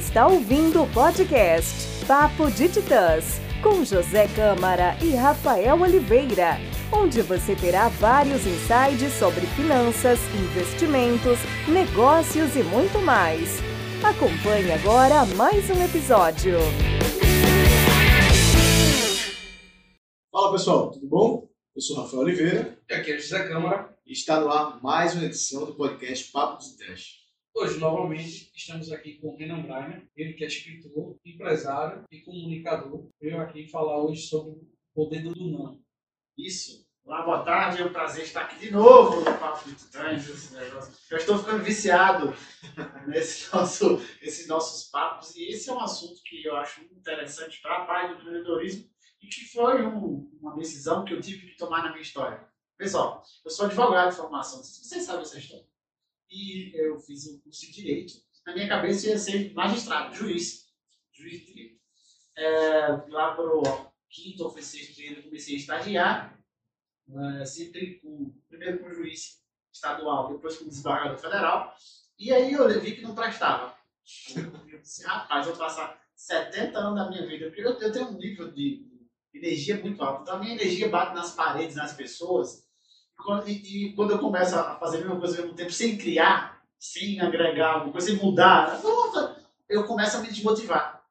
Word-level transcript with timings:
está 0.00 0.26
ouvindo 0.26 0.82
o 0.82 0.90
podcast 0.94 2.04
Papo 2.06 2.50
de 2.50 2.68
Titãs, 2.70 3.38
com 3.62 3.84
José 3.84 4.26
Câmara 4.28 4.96
e 5.02 5.14
Rafael 5.14 5.78
Oliveira, 5.78 6.56
onde 6.90 7.20
você 7.20 7.54
terá 7.54 7.88
vários 7.88 8.46
insights 8.46 9.12
sobre 9.18 9.42
finanças, 9.48 10.18
investimentos, 10.34 11.38
negócios 11.68 12.56
e 12.56 12.62
muito 12.62 12.98
mais. 13.00 13.58
Acompanhe 14.02 14.72
agora 14.72 15.26
mais 15.36 15.68
um 15.68 15.84
episódio. 15.84 16.56
Fala 20.32 20.52
pessoal, 20.52 20.90
tudo 20.92 21.06
bom? 21.06 21.50
Eu 21.76 21.82
sou 21.82 22.02
Rafael 22.02 22.22
Oliveira 22.22 22.78
E 22.88 22.94
aqui 22.94 23.12
é 23.12 23.18
José 23.18 23.46
Câmara. 23.46 23.94
e 24.06 24.12
está 24.12 24.40
no 24.40 24.50
ar 24.50 24.82
mais 24.82 25.14
uma 25.14 25.24
edição 25.26 25.66
do 25.66 25.74
podcast 25.74 26.32
Papo 26.32 26.58
de 26.62 26.76
Teste. 26.78 27.19
Hoje, 27.54 27.78
novamente, 27.78 28.50
estamos 28.54 28.90
aqui 28.92 29.18
com 29.18 29.28
o 29.28 29.36
Renan 29.36 29.62
Brainer, 29.62 30.08
ele 30.16 30.34
que 30.34 30.44
é 30.44 30.46
escritor, 30.46 31.18
empresário 31.24 32.04
e 32.10 32.20
comunicador. 32.20 33.08
Veio 33.20 33.40
aqui 33.40 33.66
falar 33.68 34.02
hoje 34.02 34.22
sobre 34.22 34.52
o 34.52 34.68
poder 34.94 35.22
do 35.22 35.34
não. 35.34 35.80
Isso. 36.38 36.88
Olá, 37.04 37.22
boa 37.22 37.44
tarde. 37.44 37.82
É 37.82 37.84
um 37.84 37.92
prazer 37.92 38.24
estar 38.24 38.42
aqui 38.42 38.58
de 38.60 38.70
novo 38.70 39.16
no 39.16 39.38
Papo 39.38 39.68
de 39.68 39.74
Titãs. 39.74 40.52
Eu 41.10 41.16
estou 41.18 41.38
ficando 41.38 41.62
viciado 41.64 42.32
nesse 43.08 43.52
nosso, 43.52 43.96
nesses 44.22 44.46
nossos 44.46 44.88
papos 44.88 45.34
e 45.34 45.48
esse 45.48 45.68
é 45.68 45.72
um 45.72 45.80
assunto 45.80 46.22
que 46.24 46.44
eu 46.44 46.56
acho 46.56 46.82
interessante 46.84 47.60
para 47.60 47.78
a 47.78 47.84
parte 47.84 48.14
do 48.14 48.20
empreendedorismo 48.20 48.88
e 49.20 49.26
que 49.26 49.44
foi 49.52 49.84
um- 49.84 50.30
uma 50.40 50.54
decisão 50.56 51.04
que 51.04 51.12
eu 51.12 51.20
tive 51.20 51.48
que 51.50 51.56
tomar 51.56 51.82
na 51.82 51.90
minha 51.90 52.00
história. 52.02 52.48
Pessoal, 52.78 53.22
eu 53.44 53.50
sou 53.50 53.66
advogado 53.66 54.10
de 54.10 54.16
formação, 54.16 54.62
vocês 54.62 55.02
sabem 55.04 55.22
essa 55.22 55.38
história. 55.38 55.66
E 56.30 56.72
eu 56.74 56.98
fiz 56.98 57.26
um 57.26 57.40
curso 57.40 57.66
de 57.66 57.72
Direito. 57.72 58.14
Na 58.46 58.54
minha 58.54 58.68
cabeça 58.68 59.06
eu 59.06 59.12
ia 59.12 59.18
ser 59.18 59.52
magistrado, 59.52 60.14
juiz. 60.14 60.66
Juiz 61.12 61.40
de 61.40 61.46
Direito. 61.46 61.80
É, 62.36 62.88
lá 63.08 63.34
para 63.34 63.44
o 63.44 63.90
quinto 64.08 64.44
ou 64.44 64.50
sexto 64.50 64.96
período 64.96 65.18
eu 65.18 65.24
comecei 65.24 65.54
a 65.54 65.58
estagiar 65.58 66.40
né, 67.10 67.44
sempre 67.44 67.98
com, 68.00 68.32
primeiro 68.48 68.78
com 68.78 68.86
o 68.86 68.94
juiz 68.94 69.40
estadual, 69.72 70.32
depois 70.32 70.56
com 70.56 70.64
o 70.64 70.68
desembargador 70.68 71.18
federal, 71.18 71.74
e 72.18 72.32
aí 72.32 72.52
eu 72.52 72.80
vi 72.80 72.96
que 72.96 73.02
não 73.02 73.14
prestava. 73.14 73.74
Eu 74.36 74.80
disse, 74.80 75.04
rapaz, 75.04 75.46
eu 75.46 75.54
vou 75.54 75.64
passar 75.64 76.00
70 76.14 76.78
anos 76.78 76.98
da 76.98 77.10
minha 77.10 77.26
vida, 77.26 77.46
porque 77.46 77.60
eu, 77.60 77.72
eu 77.78 77.92
tenho 77.92 78.08
um 78.08 78.18
nível 78.18 78.50
de 78.50 78.86
energia 79.32 79.76
muito 79.76 80.02
alto, 80.02 80.22
então 80.22 80.36
a 80.36 80.38
minha 80.38 80.54
energia 80.54 80.88
bate 80.88 81.14
nas 81.14 81.34
paredes, 81.34 81.76
nas 81.76 81.94
pessoas, 81.94 82.68
e 83.46 83.86
e- 83.88 83.92
quando 83.94 84.12
eu 84.12 84.18
começo 84.18 84.56
a 84.56 84.76
fazer 84.76 84.98
a 84.98 85.00
mesma 85.00 85.18
coisa 85.18 85.36
ao 85.38 85.42
mesmo 85.42 85.56
tempo, 85.56 85.70
sem 85.72 85.96
criar, 85.98 86.60
sem 86.78 87.20
agregar 87.20 87.74
alguma 87.74 87.92
coisa, 87.92 88.06
sem 88.08 88.16
mudar, 88.16 88.80
eu 89.68 89.84
começo 89.84 90.16
a 90.16 90.20
me 90.20 90.28
desmotivar. 90.28 91.02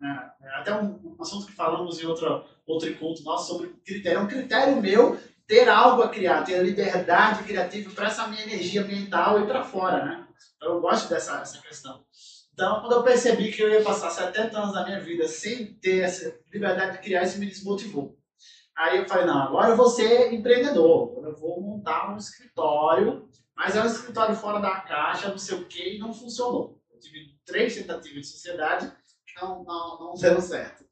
né? 0.00 0.30
É 0.42 0.48
até 0.58 0.74
um, 0.74 1.16
um 1.18 1.22
assunto 1.22 1.46
que 1.46 1.52
falamos 1.52 2.00
em 2.02 2.06
outro, 2.06 2.44
outro 2.66 2.88
encontro 2.88 3.24
nosso 3.24 3.52
sobre 3.52 3.68
critério. 3.84 4.18
É 4.18 4.22
um 4.22 4.26
critério 4.28 4.80
meu 4.80 5.18
ter 5.46 5.68
algo 5.68 6.02
a 6.02 6.08
criar, 6.08 6.42
ter 6.42 6.56
a 6.56 6.62
liberdade 6.62 7.44
criativa 7.44 7.90
para 7.94 8.06
essa 8.08 8.26
minha 8.26 8.42
energia 8.42 8.82
mental 8.84 9.40
e 9.40 9.46
para 9.46 9.62
fora, 9.64 10.04
né? 10.04 10.26
Então, 10.56 10.74
eu 10.74 10.80
gosto 10.80 11.08
dessa, 11.08 11.36
dessa 11.38 11.60
questão. 11.60 12.04
Então, 12.52 12.80
quando 12.80 12.92
eu 12.92 13.02
percebi 13.02 13.52
que 13.52 13.62
eu 13.62 13.70
ia 13.70 13.82
passar 13.82 14.10
70 14.10 14.58
anos 14.58 14.74
da 14.74 14.84
minha 14.84 15.00
vida 15.00 15.28
sem 15.28 15.74
ter 15.74 16.00
essa 16.00 16.34
liberdade 16.52 16.92
de 16.92 16.98
criar, 17.02 17.22
isso 17.22 17.38
me 17.38 17.46
desmotivou. 17.46 18.16
Aí 18.76 18.98
eu 18.98 19.08
falei, 19.08 19.24
não, 19.24 19.42
agora 19.42 19.70
eu 19.70 19.76
vou 19.76 19.88
ser 19.88 20.32
empreendedor, 20.34 21.24
eu 21.24 21.34
vou 21.34 21.60
montar 21.62 22.12
um 22.12 22.18
escritório, 22.18 23.26
mas 23.56 23.74
é 23.74 23.82
um 23.82 23.86
escritório 23.86 24.36
fora 24.36 24.60
da 24.60 24.80
caixa, 24.80 25.30
não 25.30 25.38
sei 25.38 25.56
o 25.56 25.64
quê, 25.64 25.94
e 25.94 25.98
não 25.98 26.12
funcionou. 26.12 26.78
Eu 26.92 27.00
tive 27.00 27.34
três 27.46 27.74
tentativas 27.74 28.26
de 28.26 28.32
sociedade, 28.32 28.92
não, 29.40 29.64
não, 29.64 29.98
não 29.98 30.14
deram 30.14 30.42
certo. 30.42 30.84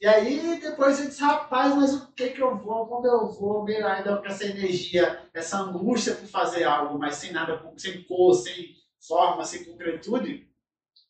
E 0.00 0.06
aí, 0.06 0.58
depois 0.60 0.98
eu 0.98 1.06
disse, 1.06 1.22
rapaz, 1.22 1.76
mas 1.76 1.94
o 1.94 2.12
que 2.12 2.30
que 2.30 2.42
eu 2.42 2.58
vou, 2.58 2.88
quando 2.88 3.06
eu 3.06 3.30
vou 3.30 3.64
ver 3.64 3.84
ainda 3.84 4.16
com 4.16 4.26
essa 4.26 4.44
energia, 4.44 5.30
essa 5.32 5.58
angústia 5.58 6.16
por 6.16 6.26
fazer 6.26 6.64
algo, 6.64 6.98
mas 6.98 7.14
sem 7.14 7.30
nada, 7.30 7.62
sem 7.76 8.02
cor, 8.02 8.34
sem 8.34 8.74
forma, 9.06 9.44
sem 9.44 9.64
concretude, 9.64 10.50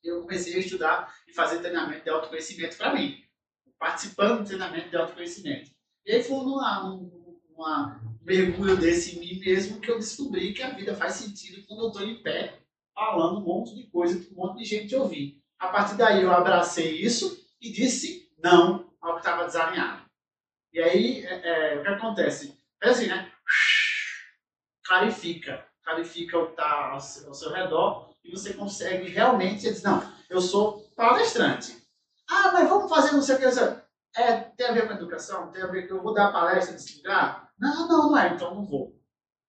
eu 0.05 0.21
comecei 0.21 0.57
a 0.57 0.59
estudar 0.59 1.15
e 1.27 1.33
fazer 1.33 1.61
treinamento 1.61 2.05
de 2.05 2.11
autoconhecimento 2.11 2.77
para 2.77 2.95
mim, 2.95 3.17
participando 3.79 4.41
do 4.41 4.47
treinamento 4.47 4.91
de 4.91 4.97
autoconhecimento. 4.97 5.71
E 6.07 6.13
aí 6.13 6.23
foi 6.23 6.37
numa, 6.45 6.81
num- 6.85 7.39
numa 7.51 8.01
mergulho 8.23 8.77
desse 8.77 9.17
em 9.17 9.21
mim 9.21 9.41
mesmo 9.41 9.81
que 9.81 9.91
eu 9.91 9.99
descobri 9.99 10.53
que 10.53 10.63
a 10.63 10.71
vida 10.71 10.95
faz 10.95 11.15
sentido 11.15 11.65
quando 11.67 11.85
eu 11.85 11.89
estou 11.89 12.03
em 12.03 12.23
pé, 12.23 12.59
falando 12.95 13.39
um 13.39 13.45
monte 13.45 13.75
de 13.75 13.85
coisa 13.89 14.19
para 14.19 14.33
um 14.33 14.37
monte 14.37 14.59
de 14.59 14.65
gente 14.65 14.95
ouvir. 14.95 15.41
A 15.59 15.69
partir 15.69 15.97
daí 15.97 16.23
eu 16.23 16.33
abracei 16.33 17.01
isso 17.01 17.45
e 17.61 17.71
disse 17.71 18.29
não 18.39 18.91
ao 19.01 19.15
que 19.15 19.21
estava 19.21 19.45
desalinhado. 19.45 20.03
E 20.73 20.81
aí, 20.81 21.25
é, 21.25 21.75
é, 21.75 21.79
o 21.79 21.83
que 21.83 21.89
acontece? 21.89 22.57
É 22.83 22.89
assim, 22.89 23.07
né? 23.07 23.31
Clarifica. 24.85 25.65
Clarifica 25.85 26.39
o 26.39 26.47
que 26.47 26.53
está 26.53 26.87
ao 26.87 26.93
ao 26.95 27.01
seu 27.01 27.51
redor 27.53 28.11
e 28.25 28.31
você 28.31 28.53
consegue 28.53 29.09
realmente 29.09 29.63
dizer, 29.63 29.85
não, 29.85 30.03
eu 30.31 30.41
sou 30.41 30.81
palestrante. 30.97 31.77
Ah, 32.29 32.53
mas 32.53 32.69
vamos 32.69 32.89
fazer 32.89 33.13
não 33.13 33.21
sei 33.23 33.35
o 33.37 33.39
que. 33.39 33.45
É, 34.17 34.41
tem 34.41 34.67
a 34.67 34.73
ver 34.73 34.87
com 34.87 34.95
educação? 34.95 35.51
Tem 35.51 35.63
a 35.63 35.67
ver 35.67 35.87
que 35.87 35.93
eu 35.93 36.03
vou 36.03 36.13
dar 36.13 36.33
palestra 36.33 36.73
nesse 36.73 36.99
lugar? 36.99 37.51
Não, 37.59 37.89
não, 37.89 38.11
não 38.11 38.19
é, 38.19 38.35
então 38.35 38.55
não 38.55 38.65
vou. 38.65 39.01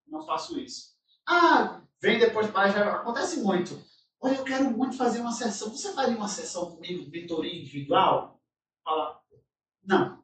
Não 0.08 0.26
faço 0.26 0.58
isso. 0.60 0.94
Ah, 1.28 1.82
vem 2.02 2.20
depois 2.20 2.48
de 2.48 2.54
palestra. 2.54 2.94
Acontece 2.94 3.42
muito. 3.42 3.82
Olha, 4.22 4.38
eu 4.38 4.44
quero 4.44 4.72
muito 4.72 4.96
fazer 4.96 5.20
uma 5.20 5.32
sessão. 5.32 5.70
Você 5.70 5.94
faria 5.94 6.16
uma 6.16 6.28
sessão 6.30 6.72
comigo, 6.72 7.10
mentoria 7.12 7.60
individual? 7.60 8.42
Fala, 8.84 9.22
não. 9.84 10.24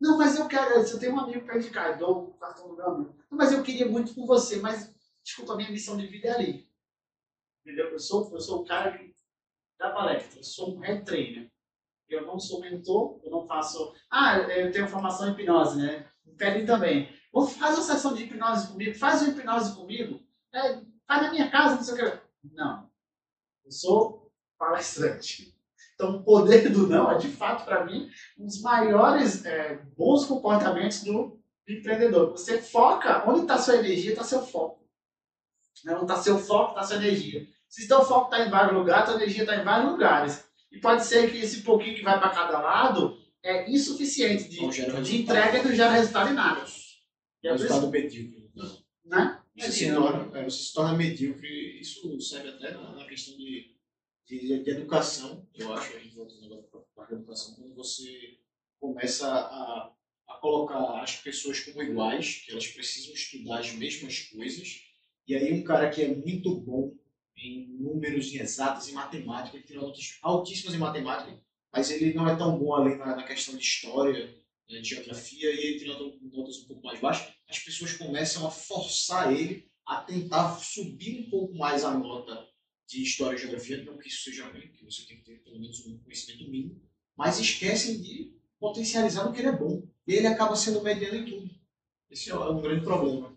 Não, 0.00 0.18
mas 0.18 0.36
eu 0.36 0.48
quero, 0.48 0.74
eu 0.74 0.98
tenho 0.98 1.14
um 1.14 1.20
amigo 1.20 1.44
para 1.44 1.58
indicar, 1.58 1.90
eu 1.90 1.98
dou 1.98 2.24
o 2.24 2.34
cartão 2.34 2.68
do 2.68 2.76
meu 2.76 2.86
amigo. 2.86 3.16
Não, 3.30 3.38
mas 3.38 3.52
eu 3.52 3.62
queria 3.62 3.86
muito 3.86 4.14
com 4.14 4.26
você, 4.26 4.56
mas, 4.56 4.92
desculpa, 5.22 5.52
a 5.52 5.56
minha 5.56 5.70
missão 5.70 5.96
de 5.96 6.06
vida 6.08 6.28
é 6.28 6.32
ali. 6.32 6.68
Entendeu? 7.60 7.88
Eu 7.90 7.98
sou, 8.00 8.28
eu 8.32 8.40
sou 8.40 8.62
o 8.62 8.64
cara 8.64 8.98
que 8.98 9.14
dá 9.78 9.90
palestra, 9.90 10.40
eu 10.40 10.44
sou 10.44 10.76
um 10.76 10.80
head 10.80 11.04
trainer. 11.04 11.51
Eu 12.08 12.26
não 12.26 12.38
sou 12.38 12.60
mentor, 12.60 13.20
eu 13.24 13.30
não 13.30 13.46
faço. 13.46 13.94
Ah, 14.10 14.38
eu 14.38 14.70
tenho 14.70 14.88
formação 14.88 15.28
em 15.28 15.32
hipnose, 15.32 15.80
né? 15.80 16.06
Pedem 16.36 16.66
também. 16.66 17.08
Ou 17.32 17.46
faz 17.46 17.76
uma 17.76 17.84
sessão 17.84 18.14
de 18.14 18.24
hipnose 18.24 18.68
comigo, 18.68 18.98
faz 18.98 19.22
uma 19.22 19.30
hipnose 19.30 19.74
comigo, 19.74 20.20
é, 20.52 20.80
faz 21.06 21.22
na 21.22 21.30
minha 21.30 21.50
casa, 21.50 21.76
não 21.76 21.82
sei 21.82 21.94
o 21.94 21.96
que. 21.96 22.18
Não. 22.52 22.90
Eu 23.64 23.72
sou 23.72 24.30
palestrante. 24.58 25.52
Então, 25.94 26.16
o 26.16 26.24
poder 26.24 26.68
do 26.68 26.86
não 26.86 27.10
é, 27.10 27.16
de 27.16 27.28
fato, 27.28 27.64
para 27.64 27.84
mim, 27.84 28.10
um 28.38 28.46
dos 28.46 28.60
maiores 28.60 29.44
é, 29.44 29.76
bons 29.96 30.26
comportamentos 30.26 31.02
do 31.04 31.40
empreendedor. 31.68 32.30
Você 32.32 32.60
foca, 32.60 33.28
onde 33.28 33.42
está 33.42 33.58
sua 33.58 33.76
energia, 33.76 34.12
está 34.12 34.24
seu 34.24 34.44
foco. 34.44 34.82
Onde 35.88 36.02
está 36.02 36.16
seu 36.16 36.38
foco, 36.38 36.70
está 36.70 36.82
sua 36.82 36.96
energia. 36.96 37.46
Se 37.68 37.86
seu 37.86 38.04
foco 38.04 38.32
está 38.32 38.46
em 38.46 38.50
vários 38.50 38.74
lugares, 38.74 39.06
sua 39.06 39.16
energia 39.16 39.42
está 39.42 39.56
em 39.56 39.64
vários 39.64 39.90
lugares. 39.92 40.44
E 40.72 40.80
pode 40.80 41.04
ser 41.04 41.30
que 41.30 41.38
esse 41.38 41.62
pouquinho 41.62 41.94
que 41.94 42.02
vai 42.02 42.18
para 42.18 42.30
cada 42.30 42.58
lado 42.60 43.18
é 43.42 43.70
insuficiente 43.70 44.48
de, 44.48 44.58
de 45.02 45.22
entrega 45.22 45.58
e 45.58 45.64
não 45.64 45.74
gera 45.74 45.92
resultado 45.92 46.30
em 46.30 46.34
nada. 46.34 46.64
E 47.42 47.48
é 47.48 47.52
Resultado 47.52 47.90
medíocre. 47.90 48.50
né? 49.04 49.42
Você 49.54 49.72
se, 49.72 49.92
torna, 49.92 50.38
é, 50.38 50.44
você 50.44 50.62
se 50.62 50.72
torna 50.72 50.96
medíocre, 50.96 51.80
isso 51.80 52.18
serve 52.20 52.48
até 52.48 52.70
na, 52.70 53.04
questão 53.04 53.36
de, 53.36 53.76
de, 54.26 54.62
de 54.62 54.70
educação, 54.70 55.46
eu 55.54 55.74
acho, 55.74 55.94
a 55.94 55.98
gente 55.98 56.14
voltando 56.14 56.46
agora 56.46 56.62
para 56.94 57.06
a 57.10 57.12
educação, 57.12 57.54
quando 57.56 57.74
você 57.74 58.38
começa 58.80 59.28
a, 59.28 59.92
a 60.26 60.34
colocar 60.40 61.02
as 61.02 61.16
pessoas 61.16 61.60
como 61.60 61.82
iguais, 61.82 62.42
que 62.46 62.52
elas 62.52 62.66
precisam 62.68 63.12
estudar 63.12 63.58
as 63.58 63.72
mesmas 63.74 64.20
coisas, 64.20 64.80
e 65.28 65.34
aí 65.34 65.52
um 65.52 65.62
cara 65.62 65.90
que 65.90 66.02
é 66.02 66.08
muito 66.08 66.54
bom 66.60 66.96
em 67.36 67.66
números, 67.78 68.32
em 68.32 68.38
exatas, 68.38 68.88
em 68.88 68.92
matemática, 68.92 69.56
ele 69.56 69.66
tira 69.66 69.80
notas 69.80 70.18
altíssimas 70.22 70.74
em 70.74 70.78
matemática, 70.78 71.40
mas 71.72 71.90
ele 71.90 72.14
não 72.14 72.28
é 72.28 72.36
tão 72.36 72.58
bom 72.58 72.74
ali 72.74 72.96
na, 72.96 73.16
na 73.16 73.22
questão 73.24 73.56
de 73.56 73.62
história, 73.62 74.34
né, 74.68 74.80
de 74.80 74.88
geografia, 74.88 75.52
e 75.52 75.58
ele 75.58 75.78
tira 75.78 75.98
notas 75.98 76.58
um 76.58 76.66
pouco 76.66 76.86
mais 76.86 77.00
baixas, 77.00 77.34
as 77.48 77.58
pessoas 77.58 77.94
começam 77.94 78.46
a 78.46 78.50
forçar 78.50 79.32
ele 79.32 79.70
a 79.86 80.00
tentar 80.00 80.58
subir 80.58 81.26
um 81.26 81.30
pouco 81.30 81.54
mais 81.56 81.84
a 81.84 81.96
nota 81.96 82.48
de 82.86 83.02
história 83.02 83.36
e 83.36 83.40
geografia, 83.40 83.82
não 83.84 83.98
que 83.98 84.08
isso 84.08 84.24
seja 84.24 84.46
ruim, 84.46 84.68
que 84.68 84.84
você 84.84 85.02
tem 85.04 85.16
que 85.16 85.24
ter 85.24 85.42
pelo 85.42 85.58
menos 85.58 85.84
um 85.86 85.98
conhecimento 85.98 86.48
mínimo, 86.48 86.80
mas 87.16 87.38
esquecem 87.38 88.00
de 88.00 88.36
potencializar 88.60 89.24
no 89.24 89.32
que 89.32 89.40
ele 89.40 89.48
é 89.48 89.56
bom. 89.56 89.82
E 90.06 90.14
ele 90.14 90.26
acaba 90.26 90.56
sendo 90.56 90.82
mediano 90.82 91.16
em 91.16 91.24
tudo. 91.24 91.50
Esse 92.10 92.30
é 92.30 92.34
um 92.34 92.60
grande 92.60 92.84
problema. 92.84 93.31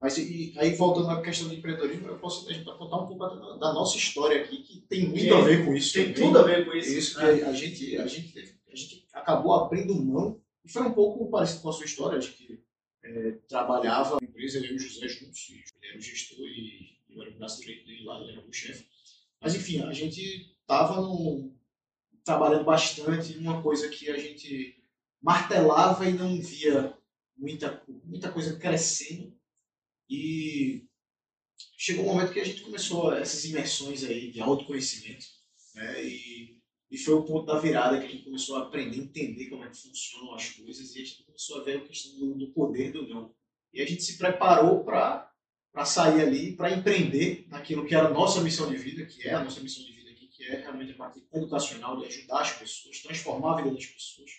Mas 0.00 0.16
e, 0.16 0.54
aí, 0.56 0.74
voltando 0.74 1.10
à 1.10 1.20
questão 1.20 1.48
do 1.48 1.54
empreendedorismo, 1.54 2.08
eu 2.08 2.18
posso 2.18 2.48
a 2.48 2.52
gente 2.52 2.64
pode 2.64 2.78
contar 2.78 2.96
um 2.96 3.06
pouco 3.06 3.28
da, 3.28 3.56
da 3.56 3.72
nossa 3.74 3.98
história 3.98 4.42
aqui, 4.42 4.62
que 4.62 4.80
tem 4.82 5.08
muito 5.08 5.20
Tem- 5.20 5.32
a 5.32 5.40
ver 5.42 5.64
com 5.64 5.74
isso. 5.74 5.92
Tem 5.92 6.12
também. 6.12 6.26
tudo 6.26 6.38
a 6.38 6.42
ver 6.42 6.64
com 6.64 6.72
isso. 6.72 6.90
Isso, 6.90 7.18
que 7.18 7.24
né? 7.24 7.42
a, 7.42 7.48
a 7.48 7.52
gente, 7.52 7.96
a, 7.98 8.06
gente, 8.06 8.56
a 8.72 8.76
gente 8.76 9.06
acabou 9.12 9.52
abrindo 9.52 9.94
mão, 9.94 10.40
e 10.64 10.70
foi 10.70 10.82
um 10.82 10.92
pouco 10.92 11.30
parecido 11.30 11.60
com 11.60 11.68
a 11.68 11.72
sua 11.72 11.84
história, 11.84 12.18
de 12.18 12.28
que 12.28 12.60
é, 13.02 13.32
trabalhava 13.46 14.16
na 14.20 14.26
empresa, 14.26 14.58
eu 14.58 14.72
e 14.72 14.76
o 14.76 14.78
José 14.78 15.08
juntos, 15.08 15.50
ele 15.50 15.90
era 15.90 15.98
o 15.98 16.00
gestor 16.00 16.46
e 16.46 16.96
eu 17.10 17.22
era 17.22 17.30
o 17.30 17.34
braço 17.34 17.60
direito 17.60 17.86
dele 17.86 18.04
lá, 18.04 18.20
ele 18.20 18.32
era 18.32 18.40
o 18.40 18.52
chefe. 18.52 18.86
Mas 19.40 19.54
enfim, 19.54 19.82
a 19.82 19.92
gente 19.92 20.54
estava 20.60 20.96
trabalhando 22.24 22.64
bastante 22.64 23.36
uma 23.36 23.62
coisa 23.62 23.88
que 23.88 24.08
a 24.10 24.16
gente 24.16 24.76
martelava 25.20 26.08
e 26.08 26.12
não 26.12 26.40
via 26.40 26.96
muita, 27.36 27.82
muita 28.04 28.30
coisa 28.30 28.56
crescendo. 28.56 29.34
E 30.10 30.88
chegou 31.78 32.04
um 32.04 32.08
momento 32.08 32.32
que 32.32 32.40
a 32.40 32.44
gente 32.44 32.62
começou 32.62 33.12
essas 33.14 33.44
imersões 33.44 34.02
aí 34.02 34.32
de 34.32 34.40
autoconhecimento, 34.40 35.24
né? 35.76 36.04
E, 36.04 36.58
e 36.90 36.98
foi 36.98 37.14
o 37.14 37.22
ponto 37.22 37.46
da 37.46 37.60
virada 37.60 38.00
que 38.00 38.06
a 38.06 38.08
gente 38.08 38.24
começou 38.24 38.56
a 38.56 38.62
aprender, 38.62 38.98
entender 38.98 39.46
como 39.46 39.64
é 39.64 39.70
que 39.70 39.76
funcionam 39.76 40.34
as 40.34 40.48
coisas 40.48 40.94
e 40.96 41.00
a 41.00 41.04
gente 41.04 41.22
começou 41.22 41.60
a 41.60 41.64
ver 41.64 41.76
a 41.76 41.84
questão 41.84 42.18
do, 42.18 42.34
do 42.34 42.52
poder 42.52 42.92
do 42.92 43.06
não. 43.06 43.32
E 43.72 43.80
a 43.80 43.86
gente 43.86 44.02
se 44.02 44.18
preparou 44.18 44.82
para 44.82 45.30
para 45.72 45.84
sair 45.84 46.20
ali, 46.20 46.56
para 46.56 46.72
empreender 46.72 47.46
naquilo 47.48 47.86
que 47.86 47.94
era 47.94 48.08
a 48.08 48.12
nossa 48.12 48.40
missão 48.40 48.68
de 48.68 48.76
vida, 48.76 49.06
que 49.06 49.28
é 49.28 49.34
a 49.34 49.44
nossa 49.44 49.60
missão 49.60 49.84
de 49.84 49.92
vida 49.92 50.10
aqui, 50.10 50.26
que 50.26 50.42
é 50.42 50.56
realmente 50.56 50.90
a 50.90 50.96
parte 50.96 51.24
educacional, 51.32 51.96
de 51.96 52.06
ajudar 52.06 52.40
as 52.40 52.52
pessoas, 52.52 53.00
transformar 53.00 53.52
a 53.52 53.62
vida 53.62 53.74
das 53.74 53.86
pessoas. 53.86 54.32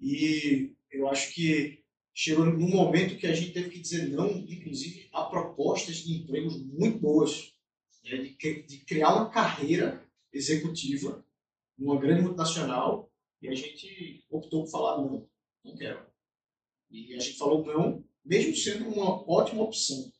E 0.00 0.72
eu 0.92 1.08
acho 1.08 1.34
que 1.34 1.84
chegou 2.18 2.46
num 2.46 2.70
momento 2.70 3.18
que 3.18 3.26
a 3.26 3.34
gente 3.34 3.52
teve 3.52 3.68
que 3.68 3.78
dizer 3.78 4.08
não, 4.08 4.30
inclusive, 4.38 5.06
a 5.12 5.24
propostas 5.24 5.96
de 5.96 6.14
empregos 6.14 6.56
muito 6.56 6.98
boas, 6.98 7.52
né, 8.02 8.16
de, 8.16 8.62
de 8.62 8.78
criar 8.86 9.14
uma 9.14 9.28
carreira 9.28 10.02
executiva 10.32 11.22
numa 11.78 12.00
grande 12.00 12.22
multinacional, 12.22 13.12
e 13.42 13.48
a 13.48 13.54
gente 13.54 14.24
optou 14.30 14.64
por 14.64 14.70
falar 14.70 14.96
não, 14.96 15.28
não 15.62 15.76
quero. 15.76 16.06
E 16.90 17.14
a 17.14 17.18
gente 17.18 17.36
falou 17.36 17.66
não, 17.66 18.02
mesmo 18.24 18.56
sendo 18.56 18.88
uma 18.88 19.30
ótima 19.30 19.62
opção. 19.62 20.10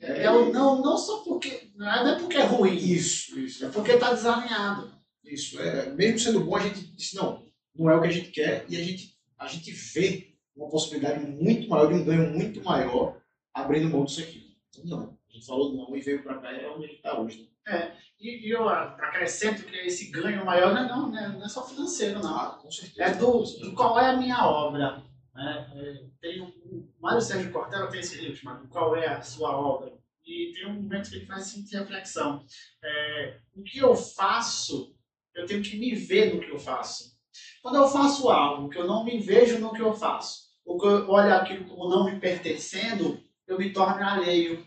É, 0.00 0.30
o 0.30 0.50
não, 0.50 0.80
não 0.80 0.96
só 0.96 1.22
porque. 1.24 1.70
Não 1.74 1.86
é 1.86 2.18
porque 2.18 2.38
é 2.38 2.44
ruim. 2.44 2.76
Isso, 2.76 3.38
isso. 3.38 3.66
É 3.66 3.70
porque 3.70 3.92
está 3.92 4.14
desalinhado. 4.14 4.98
Isso. 5.22 5.60
É, 5.60 5.94
mesmo 5.94 6.18
sendo 6.18 6.40
bom, 6.40 6.56
a 6.56 6.60
gente 6.60 6.80
disse, 6.96 7.14
não, 7.16 7.46
não 7.74 7.90
é 7.90 7.96
o 7.96 8.00
que 8.00 8.08
a 8.08 8.10
gente 8.10 8.30
quer, 8.30 8.64
e 8.68 8.76
a 8.76 8.82
gente, 8.82 9.14
a 9.38 9.46
gente 9.46 9.70
vê 9.70 10.33
uma 10.56 10.68
possibilidade 10.68 11.24
muito 11.24 11.68
maior, 11.68 11.88
de 11.88 11.94
um 11.94 12.04
ganho 12.04 12.32
muito 12.32 12.62
maior, 12.62 13.20
abrindo 13.52 13.90
mão 13.90 14.04
disso 14.04 14.20
aqui. 14.20 14.56
Então, 14.78 14.98
não. 14.98 15.18
A 15.28 15.32
gente 15.32 15.46
falou 15.46 15.74
não 15.74 15.96
e 15.96 16.00
veio 16.00 16.22
para 16.22 16.38
cá 16.38 16.52
e 16.52 16.64
é 16.64 16.70
onde 16.70 16.86
gente 16.86 16.96
está 16.96 17.18
hoje. 17.18 17.50
Né? 17.66 17.76
É, 17.76 17.96
e, 18.20 18.46
e 18.46 18.50
eu 18.50 18.68
acrescento 18.68 19.64
que 19.64 19.76
esse 19.76 20.10
ganho 20.10 20.44
maior 20.44 20.72
não 20.72 20.84
é, 20.84 20.88
não, 20.88 21.38
não 21.38 21.44
é 21.44 21.48
só 21.48 21.66
financeiro, 21.66 22.20
não. 22.20 22.36
Ah, 22.36 22.58
com 22.60 22.70
certeza. 22.70 23.02
É 23.02 23.14
do, 23.14 23.42
do 23.42 23.74
qual 23.74 23.98
é 23.98 24.10
a 24.10 24.16
minha 24.16 24.46
obra. 24.46 25.02
Né? 25.34 25.70
É, 25.76 26.04
tem 26.20 26.40
um, 26.40 26.46
o 26.46 27.02
Mário 27.02 27.20
Sérgio 27.20 27.52
Cortella 27.52 27.88
tem 27.88 28.00
esse 28.00 28.20
livro 28.20 28.36
chamado 28.36 28.68
Qual 28.68 28.94
é 28.96 29.08
a 29.08 29.22
Sua 29.22 29.56
Obra? 29.56 29.92
E 30.24 30.52
tem 30.54 30.66
um 30.66 30.74
momento 30.74 31.10
que 31.10 31.16
ele 31.16 31.26
faz 31.26 31.42
assim, 31.42 31.66
reflexão. 31.76 32.44
É, 32.82 33.40
o 33.54 33.62
que 33.62 33.78
eu 33.78 33.94
faço, 33.94 34.94
eu 35.34 35.44
tenho 35.44 35.62
que 35.62 35.76
me 35.76 35.94
ver 35.94 36.34
no 36.34 36.40
que 36.40 36.50
eu 36.50 36.58
faço. 36.58 37.14
Quando 37.62 37.76
eu 37.76 37.88
faço 37.88 38.30
algo 38.30 38.68
que 38.68 38.78
eu 38.78 38.86
não 38.86 39.04
me 39.04 39.18
vejo 39.18 39.58
no 39.58 39.72
que 39.72 39.82
eu 39.82 39.92
faço, 39.92 40.43
ou 40.64 40.78
que 40.78 40.86
eu 40.86 41.08
olho 41.10 41.34
aquilo 41.34 41.64
como 41.64 41.88
não 41.88 42.04
me 42.04 42.18
pertencendo, 42.18 43.22
eu 43.46 43.58
me 43.58 43.72
torno 43.72 44.02
alheio, 44.02 44.66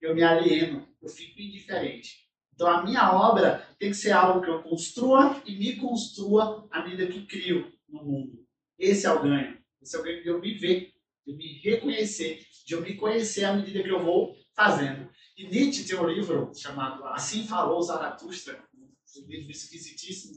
eu 0.00 0.14
me 0.14 0.22
alieno, 0.22 0.86
eu 1.00 1.08
fico 1.08 1.40
indiferente. 1.40 2.26
Então 2.54 2.66
a 2.66 2.82
minha 2.82 3.12
obra 3.12 3.66
tem 3.78 3.90
que 3.90 3.96
ser 3.96 4.12
algo 4.12 4.40
que 4.40 4.50
eu 4.50 4.62
construa 4.62 5.40
e 5.44 5.54
me 5.54 5.76
construa 5.76 6.66
à 6.70 6.82
medida 6.82 7.06
que 7.06 7.26
crio 7.26 7.72
no 7.88 8.02
mundo. 8.02 8.46
Esse 8.78 9.06
é 9.06 9.12
o 9.12 9.22
ganho. 9.22 9.58
Esse 9.80 9.96
é 9.96 9.98
o 9.98 10.02
ganho 10.02 10.22
de 10.22 10.28
eu 10.28 10.40
me 10.40 10.54
ver, 10.54 10.92
de 11.24 11.32
eu 11.32 11.36
me 11.36 11.58
reconhecer, 11.60 12.44
de 12.66 12.74
eu 12.74 12.80
me 12.80 12.94
conhecer 12.94 13.44
à 13.44 13.52
medida 13.52 13.82
que 13.82 13.90
eu 13.90 14.02
vou 14.02 14.36
fazendo. 14.54 15.08
E 15.36 15.46
Nietzsche 15.46 15.84
tem 15.84 15.98
um 15.98 16.08
livro 16.08 16.50
chamado 16.54 17.04
Assim 17.04 17.46
Falou 17.46 17.82
Zaratustra, 17.82 18.64
um 18.74 19.28
livro 19.28 19.50
esquisitíssimo, 19.50 20.34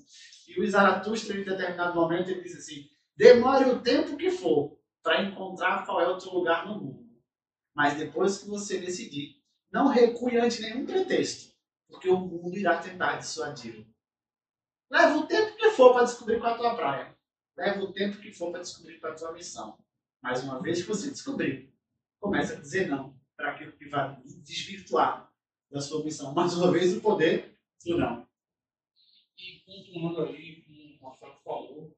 e 0.47 0.59
o 0.59 0.69
Zaratustra, 0.69 1.37
em 1.37 1.43
determinado 1.43 1.95
momento, 1.95 2.29
ele 2.29 2.41
diz 2.41 2.57
assim: 2.57 2.87
demore 3.15 3.69
o 3.69 3.81
tempo 3.81 4.17
que 4.17 4.31
for 4.31 4.78
para 5.03 5.23
encontrar 5.23 5.85
qual 5.85 6.01
é 6.01 6.07
o 6.07 6.17
teu 6.17 6.33
lugar 6.33 6.67
no 6.67 6.79
mundo. 6.79 7.09
Mas 7.73 7.97
depois 7.97 8.39
que 8.39 8.47
você 8.47 8.79
decidir, 8.79 9.41
não 9.71 9.87
recue 9.87 10.37
ante 10.37 10.61
nenhum 10.61 10.85
pretexto, 10.85 11.53
porque 11.87 12.09
o 12.09 12.19
mundo 12.19 12.57
irá 12.57 12.77
tentar 12.79 13.17
dissuadi-lo. 13.17 13.85
Leva 14.91 15.17
o 15.17 15.27
tempo 15.27 15.55
que 15.55 15.69
for 15.71 15.93
para 15.93 16.03
descobrir 16.05 16.39
qual 16.39 16.51
é 16.51 16.55
a 16.55 16.57
tua 16.57 16.75
praia. 16.75 17.17
Leva 17.55 17.83
o 17.83 17.93
tempo 17.93 18.19
que 18.19 18.31
for 18.31 18.51
para 18.51 18.61
descobrir 18.61 18.99
qual 18.99 19.11
é 19.11 19.15
a 19.15 19.17
tua 19.17 19.33
missão. 19.33 19.77
Mas 20.21 20.43
uma 20.43 20.61
vez 20.61 20.81
que 20.81 20.87
você 20.87 21.09
descobrir, 21.11 21.73
começa 22.19 22.53
a 22.53 22.59
dizer 22.59 22.87
não 22.87 23.17
para 23.37 23.51
aquilo 23.51 23.71
que 23.73 23.87
vai 23.87 24.19
desvirtuar 24.23 25.31
da 25.69 25.79
sua 25.79 26.03
missão. 26.03 26.33
Mais 26.33 26.53
uma 26.55 26.71
vez, 26.71 26.97
o 26.97 27.01
poder 27.01 27.57
do 27.85 27.97
não. 27.97 28.27
E 29.37 29.59
continuando 29.65 30.23
aí, 30.23 30.63
como 30.63 30.97
o 30.99 31.09
Rafael 31.09 31.39
falou, 31.43 31.97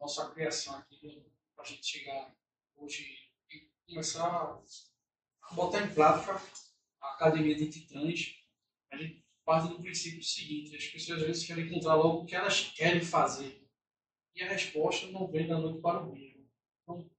nossa 0.00 0.30
criação 0.30 0.76
aqui, 0.76 1.24
para 1.54 1.64
a 1.64 1.68
gente 1.68 1.86
chegar 1.86 2.34
hoje 2.76 3.16
e 3.50 3.68
começar 3.86 4.60
a 5.42 5.54
botar 5.54 5.82
em 5.82 5.94
prática 5.94 6.40
a 7.00 7.14
Academia 7.14 7.54
de 7.54 7.68
Titãs, 7.68 8.34
a 8.90 8.96
gente 8.96 9.24
parte 9.48 9.68
do 9.68 9.80
princípio 9.80 10.22
seguinte: 10.22 10.76
as 10.76 10.86
pessoas 10.86 11.20
às 11.20 11.26
vezes 11.26 11.46
querem 11.46 11.64
encontrar 11.64 11.94
logo 11.94 12.22
o 12.22 12.26
que 12.26 12.36
elas 12.36 12.70
querem 12.76 13.00
fazer. 13.00 13.66
E 14.34 14.42
a 14.42 14.48
resposta 14.48 15.06
não 15.06 15.26
vem 15.26 15.48
da 15.48 15.58
noite 15.58 15.80
para 15.80 16.04
o 16.04 16.14
dia. 16.14 16.36
Então, 16.82 17.10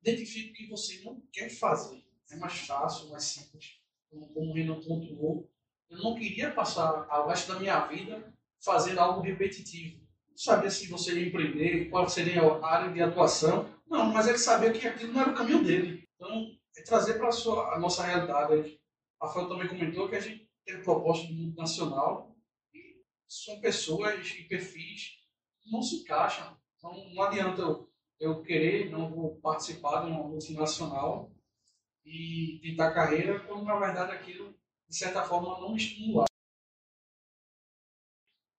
identifique 0.00 0.50
o 0.50 0.54
que 0.54 0.66
você 0.66 1.02
não 1.04 1.20
quer 1.30 1.50
fazer. 1.50 2.02
É 2.30 2.36
mais 2.36 2.54
fácil, 2.60 3.10
mais 3.10 3.24
simples. 3.24 3.78
Como, 4.10 4.32
como 4.32 4.50
o 4.50 4.54
Renan 4.54 4.80
pontuou, 4.80 5.48
eu 5.90 5.98
não 5.98 6.14
queria 6.14 6.50
passar 6.52 7.06
o 7.06 7.28
resto 7.28 7.52
da 7.52 7.60
minha 7.60 7.86
vida 7.86 8.34
fazendo 8.60 8.98
algo 8.98 9.20
repetitivo. 9.20 10.03
Não 10.34 10.38
sabia 10.38 10.68
se 10.70 10.88
você 10.88 11.14
ia 11.14 11.28
empreender, 11.28 11.88
qual 11.90 12.08
seria 12.08 12.42
a 12.42 12.66
área 12.66 12.92
de 12.92 13.00
atuação. 13.00 13.72
Não, 13.86 14.06
mas 14.12 14.26
ele 14.26 14.38
sabia 14.38 14.72
que 14.72 14.86
aquilo 14.86 15.12
não 15.12 15.20
era 15.20 15.30
o 15.30 15.34
caminho 15.34 15.62
dele. 15.62 16.08
Então, 16.16 16.50
é 16.76 16.82
trazer 16.82 17.14
para 17.14 17.28
a, 17.28 17.78
nossa 17.78 18.02
realidade. 18.02 18.80
A 19.20 19.26
Rafael 19.26 19.48
também 19.48 19.68
comentou 19.68 20.08
que 20.08 20.16
a 20.16 20.20
gente 20.20 20.48
tem 20.66 20.82
proposta 20.82 21.28
do 21.28 21.34
mundo 21.34 21.56
nacional 21.56 22.36
e 22.74 23.00
são 23.28 23.60
pessoas 23.60 24.28
e 24.30 24.42
perfis 24.44 25.12
que 25.62 25.70
não 25.70 25.80
se 25.80 26.02
encaixam. 26.02 26.56
Então, 26.76 26.92
não 27.14 27.22
adianta 27.22 27.62
eu 27.62 27.88
eu 28.20 28.42
querer, 28.42 28.90
não 28.90 29.10
vou 29.10 29.36
participar 29.36 30.04
de 30.04 30.10
uma 30.10 30.24
multinacional 30.24 31.32
e 32.04 32.60
tentar 32.62 32.92
carreira, 32.92 33.40
quando 33.40 33.64
na 33.64 33.78
verdade 33.78 34.12
aquilo, 34.12 34.54
de 34.88 34.96
certa 34.96 35.22
forma, 35.22 35.60
não 35.60 35.70
me 35.70 35.76
estimular. 35.76 36.26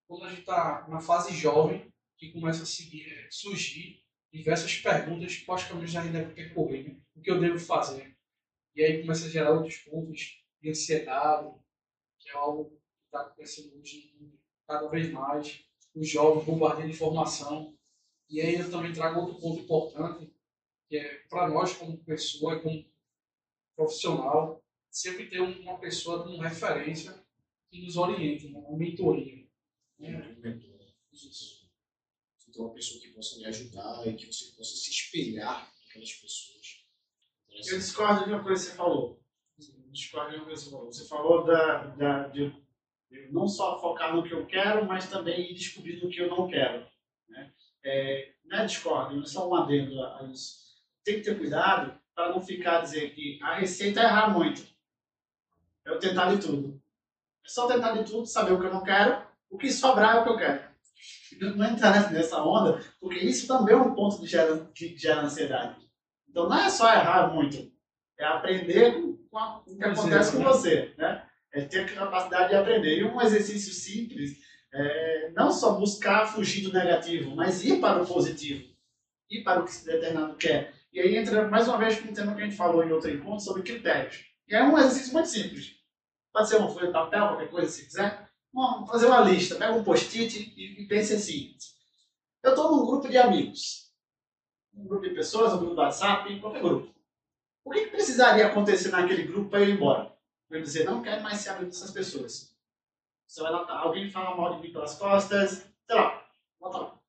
Quando 0.08 0.26
a 0.26 0.30
gente 0.30 0.42
está 0.42 0.88
na 0.88 1.00
fase 1.00 1.34
jovem, 1.36 1.92
que 2.18 2.32
começa 2.32 2.64
a 2.64 2.66
seguir, 2.66 3.12
é, 3.12 3.28
surgir 3.30 4.04
diversas 4.32 4.78
perguntas 4.78 5.38
quais 5.38 5.64
caminhos 5.64 5.96
ainda 5.96 6.20
deve 6.20 6.34
percorrer, 6.34 6.84
né? 6.84 7.00
o 7.16 7.22
que 7.22 7.32
eu 7.32 7.40
devo 7.40 7.60
fazer. 7.60 8.16
E 8.76 8.84
aí 8.84 9.02
começa 9.02 9.26
a 9.26 9.30
gerar 9.30 9.52
outros 9.54 9.78
pontos 9.78 10.44
de 10.62 10.70
ansiedade, 10.70 11.54
que 12.20 12.30
é 12.30 12.34
algo 12.34 12.70
que 12.70 13.06
está 13.06 13.22
acontecendo 13.22 13.80
hoje 13.80 14.14
cada 14.68 14.88
vez 14.90 15.12
mais. 15.12 15.66
Os 15.94 16.10
jovens 16.10 16.46
bombardeiam 16.46 16.90
de 16.90 16.96
informação, 16.96 17.78
e 18.30 18.42
aí 18.42 18.56
eu 18.56 18.70
também 18.70 18.92
trago 18.92 19.22
outro 19.22 19.40
ponto 19.40 19.62
importante, 19.62 20.34
que 20.90 20.98
é 20.98 21.20
para 21.30 21.48
nós 21.48 21.74
como 21.74 21.98
pessoa, 22.04 22.60
como 22.60 22.86
profissional, 23.76 24.62
sempre 24.90 25.30
ter 25.30 25.40
uma 25.40 25.80
pessoa 25.80 26.24
como 26.24 26.42
referência 26.42 27.14
que 27.70 27.82
nos 27.82 27.96
oriente, 27.96 28.50
né? 28.50 28.60
uma 28.60 28.78
mentoria. 28.78 29.45
Né? 30.00 30.36
Então, 32.48 32.66
uma 32.66 32.74
pessoa 32.74 33.02
que 33.02 33.10
possa 33.10 33.38
lhe 33.38 33.46
ajudar 33.46 34.08
e 34.08 34.14
que 34.14 34.28
você 34.28 34.46
possa 34.56 34.76
se 34.76 34.90
espelhar 34.90 35.72
naquelas 35.86 36.14
pessoas. 36.14 36.86
Eu 37.50 37.78
discordo 37.78 38.26
de 38.26 38.32
uma 38.32 38.44
coisa 38.44 38.64
que 38.64 38.72
você 38.72 38.78
falou. 38.78 39.24
Eu 39.60 39.92
discordo 39.92 40.32
de 40.32 40.38
uma 40.38 40.46
coisa 40.46 40.64
que 40.64 40.70
você 40.70 40.76
falou. 40.76 40.94
Você 40.94 41.08
falou 41.08 41.44
da, 41.46 41.84
da, 41.96 42.28
de, 42.28 42.54
de 43.10 43.32
não 43.32 43.48
só 43.48 43.80
focar 43.80 44.16
no 44.16 44.24
que 44.24 44.34
eu 44.34 44.46
quero, 44.46 44.86
mas 44.86 45.10
também 45.10 45.52
ir 45.52 45.54
descobrindo 45.54 46.08
o 46.08 46.10
que 46.10 46.20
eu 46.20 46.30
não 46.30 46.48
quero. 46.50 46.88
Né? 47.30 47.54
é, 47.86 48.34
não 48.44 48.58
é 48.58 48.66
discórdia, 48.66 49.16
não 49.16 49.24
é 49.24 49.28
só 49.28 49.48
um 49.48 49.56
adendo 49.56 50.04
a 50.04 50.24
isso. 50.24 50.66
Tem 51.04 51.16
que 51.16 51.22
ter 51.22 51.38
cuidado 51.38 51.98
para 52.16 52.30
não 52.30 52.42
ficar 52.42 52.82
dizer 52.82 53.14
que 53.14 53.40
a 53.44 53.56
receita 53.56 54.02
é 54.02 54.06
errar 54.06 54.30
muito. 54.30 54.66
É 55.86 55.92
eu 55.92 56.00
tentar 56.00 56.34
de 56.34 56.42
tudo. 56.42 56.82
É 57.46 57.48
só 57.48 57.68
tentar 57.68 57.94
de 57.94 58.04
tudo, 58.10 58.26
saber 58.26 58.54
o 58.54 58.60
que 58.60 58.66
eu 58.66 58.74
não 58.74 58.84
quero, 58.84 59.25
o 59.56 59.58
que 59.58 59.72
sobrar 59.72 60.18
é 60.18 60.20
o 60.20 60.24
que 60.24 60.30
eu 60.30 60.38
quero. 60.38 60.64
Não 61.56 61.66
entrar 61.66 62.12
nessa 62.12 62.42
onda, 62.44 62.82
porque 63.00 63.20
isso 63.20 63.48
também 63.48 63.74
é 63.74 63.78
um 63.78 63.96
ponto 63.96 64.20
que 64.20 64.28
gera, 64.28 64.70
que 64.74 64.98
gera 64.98 65.22
ansiedade. 65.22 65.76
Então 66.30 66.48
não 66.48 66.58
é 66.58 66.70
só 66.70 66.92
errar 66.94 67.34
muito, 67.34 67.72
é 68.20 68.26
aprender 68.26 68.94
com, 68.94 69.18
com 69.30 69.72
o 69.72 69.78
que 69.78 69.84
acontece 69.84 70.36
com 70.36 70.44
você. 70.44 70.94
Né? 70.98 71.24
É 71.54 71.62
ter 71.62 71.82
a 71.82 71.96
capacidade 71.96 72.50
de 72.50 72.56
aprender. 72.56 73.00
E 73.00 73.04
um 73.06 73.22
exercício 73.22 73.74
simples 73.74 74.38
é, 74.74 75.32
não 75.32 75.52
só 75.52 75.74
buscar 75.74 76.26
fugir 76.26 76.64
do 76.64 76.74
negativo, 76.74 77.34
mas 77.36 77.64
ir 77.64 77.80
para 77.80 78.02
o 78.02 78.06
positivo, 78.06 78.64
ir 79.30 79.42
para 79.44 79.62
o 79.62 79.66
que 79.66 79.72
se 79.72 79.86
determinado 79.86 80.36
quer. 80.36 80.74
E 80.92 81.00
aí 81.00 81.18
entra 81.18 81.48
mais 81.48 81.68
uma 81.68 81.78
vez 81.78 82.00
com 82.00 82.10
o 82.10 82.14
tema 82.14 82.36
que 82.36 82.42
a 82.42 82.46
gente 82.46 82.58
falou 82.58 82.84
em 82.84 82.92
outro 82.92 83.10
encontro 83.10 83.40
sobre 83.40 83.64
critérios. 83.64 84.26
E 84.48 84.56
é 84.56 84.64
um 84.64 84.78
exercício 84.78 85.14
muito 85.14 85.30
simples. 85.30 85.76
Pode 86.32 86.50
ser 86.50 86.58
uma 86.58 86.70
folha 86.70 86.88
de 86.88 86.94
papel, 86.94 87.28
qualquer 87.28 87.50
coisa 87.50 87.70
se 87.70 87.86
quiser, 87.86 88.25
vamos 88.56 88.90
fazer 88.90 89.08
uma 89.08 89.20
lista, 89.20 89.56
pega 89.56 89.74
um 89.74 89.84
post-it 89.84 90.54
e, 90.58 90.86
pense 90.88 91.14
assim. 91.14 91.56
Eu 92.42 92.52
estou 92.52 92.72
num 92.72 92.86
grupo 92.86 93.10
de 93.10 93.18
amigos. 93.18 93.92
Um 94.74 94.88
grupo 94.88 95.08
de 95.08 95.14
pessoas, 95.14 95.54
um 95.54 95.58
grupo 95.58 95.76
do 95.76 95.82
WhatsApp, 95.82 96.40
qualquer 96.40 96.62
grupo. 96.62 96.96
O 97.64 97.72
que, 97.72 97.82
que 97.82 97.92
precisaria 97.92 98.48
acontecer 98.48 98.90
naquele 98.90 99.24
grupo 99.24 99.50
para 99.50 99.60
eu 99.60 99.70
ir 99.70 99.74
embora? 99.74 100.16
Para 100.48 100.60
eu 100.60 100.64
dizer, 100.64 100.86
não 100.86 101.02
quero 101.02 101.22
mais 101.22 101.40
ser 101.40 101.50
amigo 101.50 101.66
dessas 101.66 101.92
pessoas. 101.92 102.56
Você 103.28 103.42
vai 103.42 103.52
tá, 103.66 103.80
alguém 103.80 104.10
fala 104.10 104.38
mal 104.38 104.56
de 104.56 104.62
mim 104.62 104.72
pelas 104.72 104.96
costas, 104.96 105.66
sei 105.86 105.96
lá, 105.96 106.26
bota 106.60 106.78
lá. 106.78 107.00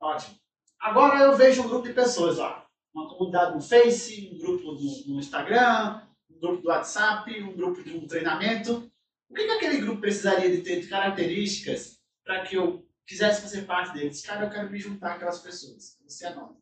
Ótimo. 0.00 0.38
Agora 0.78 1.18
eu 1.18 1.36
vejo 1.36 1.62
um 1.62 1.68
grupo 1.68 1.86
de 1.86 1.92
pessoas 1.92 2.38
lá. 2.38 2.64
Uma 2.94 3.08
comunidade 3.08 3.54
no 3.54 3.60
Face, 3.60 4.30
um 4.32 4.38
grupo 4.38 4.72
no, 4.72 5.14
no 5.14 5.18
Instagram, 5.18 6.00
um 6.30 6.38
grupo 6.38 6.62
do 6.62 6.68
WhatsApp, 6.68 7.42
um 7.42 7.56
grupo 7.56 7.82
de 7.82 7.96
um 7.96 8.06
treinamento. 8.06 8.90
O 9.34 9.36
que, 9.36 9.46
que 9.46 9.50
aquele 9.50 9.78
grupo 9.78 10.00
precisaria 10.00 10.48
de 10.48 10.62
ter 10.62 10.80
de 10.80 10.86
características 10.86 12.00
para 12.24 12.44
que 12.44 12.54
eu 12.54 12.88
quisesse 13.04 13.42
fazer 13.42 13.62
parte 13.62 13.92
deles? 13.92 14.24
Cara, 14.24 14.46
eu 14.46 14.50
quero 14.50 14.70
me 14.70 14.78
juntar 14.78 15.14
aquelas 15.14 15.40
pessoas. 15.40 15.98
Você 16.04 16.24
anota. 16.24 16.54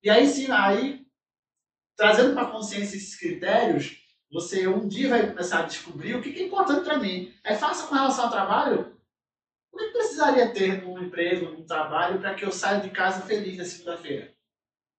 E 0.00 0.08
aí 0.08 0.28
sim, 0.28 0.48
aí, 0.52 1.04
trazendo 1.96 2.34
para 2.34 2.46
a 2.46 2.50
consciência 2.52 2.94
esses 2.94 3.18
critérios, 3.18 4.00
você 4.30 4.68
um 4.68 4.86
dia 4.86 5.08
vai 5.08 5.26
começar 5.28 5.58
a 5.58 5.66
descobrir 5.66 6.14
o 6.14 6.22
que 6.22 6.38
é 6.38 6.46
importante 6.46 6.84
para 6.84 7.00
mim. 7.00 7.34
É 7.42 7.56
fácil 7.56 7.88
com 7.88 7.96
relação 7.96 8.26
ao 8.26 8.30
trabalho? 8.30 8.96
O 9.72 9.76
que 9.76 9.88
precisaria 9.88 10.52
ter 10.52 10.82
num 10.82 11.02
emprego, 11.02 11.50
num 11.50 11.66
trabalho, 11.66 12.20
para 12.20 12.36
que 12.36 12.44
eu 12.44 12.52
saia 12.52 12.80
de 12.80 12.90
casa 12.90 13.22
feliz 13.22 13.58
na 13.58 13.64
segunda-feira? 13.64 14.32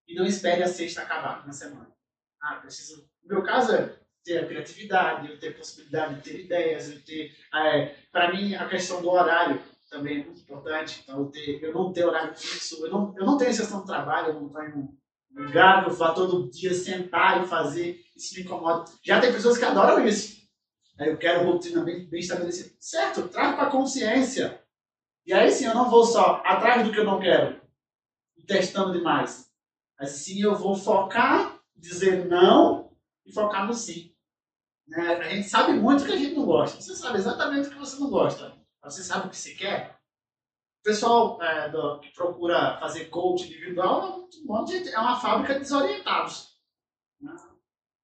E 0.06 0.16
não 0.16 0.26
espere 0.26 0.64
a 0.64 0.68
sexta 0.68 1.02
acabar 1.04 1.48
na 1.48 1.54
semana. 1.54 1.96
Ah, 2.42 2.56
preciso. 2.56 3.10
No 3.24 3.36
meu 3.36 3.44
caso 3.44 3.74
é 3.74 3.98
ter 4.28 4.44
a 4.44 4.46
criatividade, 4.46 5.30
eu 5.30 5.40
ter 5.40 5.50
a 5.50 5.54
possibilidade 5.54 6.16
de 6.16 6.22
ter 6.22 6.40
ideias, 6.42 6.92
eu 6.92 7.02
ter. 7.02 7.34
É, 7.54 7.96
para 8.12 8.34
mim, 8.34 8.54
a 8.56 8.68
questão 8.68 9.02
do 9.02 9.10
horário 9.10 9.62
também 9.90 10.20
é 10.20 10.26
muito 10.26 10.42
importante. 10.42 11.02
Então, 11.02 11.20
eu, 11.20 11.26
ter, 11.28 11.64
eu 11.64 11.74
não 11.74 11.94
ter 11.94 12.06
horário 12.06 12.36
fixo, 12.36 12.86
eu 12.86 12.92
não, 12.92 13.16
eu 13.18 13.26
não 13.26 13.38
tenho 13.38 13.54
sessão 13.54 13.80
de 13.80 13.88
trabalho, 13.88 14.34
eu 14.34 14.42
não 14.42 14.50
tenho 14.50 14.98
um 15.32 15.44
lugar 15.44 15.84
que 15.84 15.90
eu 15.90 15.96
vá 15.96 16.14
todo 16.14 16.50
dia 16.52 16.74
sentar 16.74 17.42
e 17.42 17.48
fazer, 17.48 18.04
isso 18.16 18.36
me 18.36 18.42
incomoda. 18.42 18.92
Já 19.02 19.22
tem 19.22 19.32
pessoas 19.32 19.58
que 19.58 19.64
adoram 19.64 20.06
isso. 20.06 20.38
Eu 21.00 21.18
quero 21.18 21.46
rotina 21.46 21.84
bem, 21.84 22.06
bem 22.10 22.20
estabelecida. 22.20 22.76
Certo, 22.80 23.30
traz 23.30 23.56
para 23.56 23.68
a 23.68 23.72
consciência. 23.72 24.62
E 25.26 25.34
aí 25.34 25.52
sim, 25.52 25.66
eu 25.66 25.76
não 25.76 25.90
vou 25.90 26.04
só 26.04 26.42
atrás 26.44 26.84
do 26.86 26.92
que 26.92 27.00
eu 27.00 27.06
não 27.06 27.20
quero, 27.20 27.62
testando 28.48 28.94
demais. 28.94 29.48
Assim 29.98 30.42
eu 30.42 30.56
vou 30.56 30.76
focar, 30.76 31.60
dizer 31.76 32.26
não 32.26 32.92
e 33.26 33.32
focar 33.32 33.68
no 33.68 33.74
sim. 33.74 34.17
Né? 34.88 35.16
A 35.16 35.30
gente 35.30 35.50
sabe 35.50 35.74
muito 35.74 36.06
que 36.06 36.12
a 36.12 36.18
gente 36.18 36.36
não 36.36 36.46
gosta. 36.46 36.82
Você 36.82 36.96
sabe 36.96 37.18
exatamente 37.18 37.68
o 37.68 37.72
que 37.72 37.78
você 37.78 38.00
não 38.00 38.10
gosta. 38.10 38.56
Você 38.84 39.04
sabe 39.04 39.28
o 39.28 39.30
que 39.30 39.38
você 39.38 39.54
quer. 39.54 39.98
O 40.80 40.84
pessoal 40.84 41.42
é, 41.44 41.70
do, 41.70 42.00
que 42.00 42.10
procura 42.14 42.78
fazer 42.80 43.06
coach 43.06 43.46
individual 43.46 44.28
gente, 44.68 44.90
é 44.90 45.00
uma 45.00 45.20
fábrica 45.20 45.54
de 45.54 45.62
desorientados. 45.62 46.56
Né? 47.20 47.36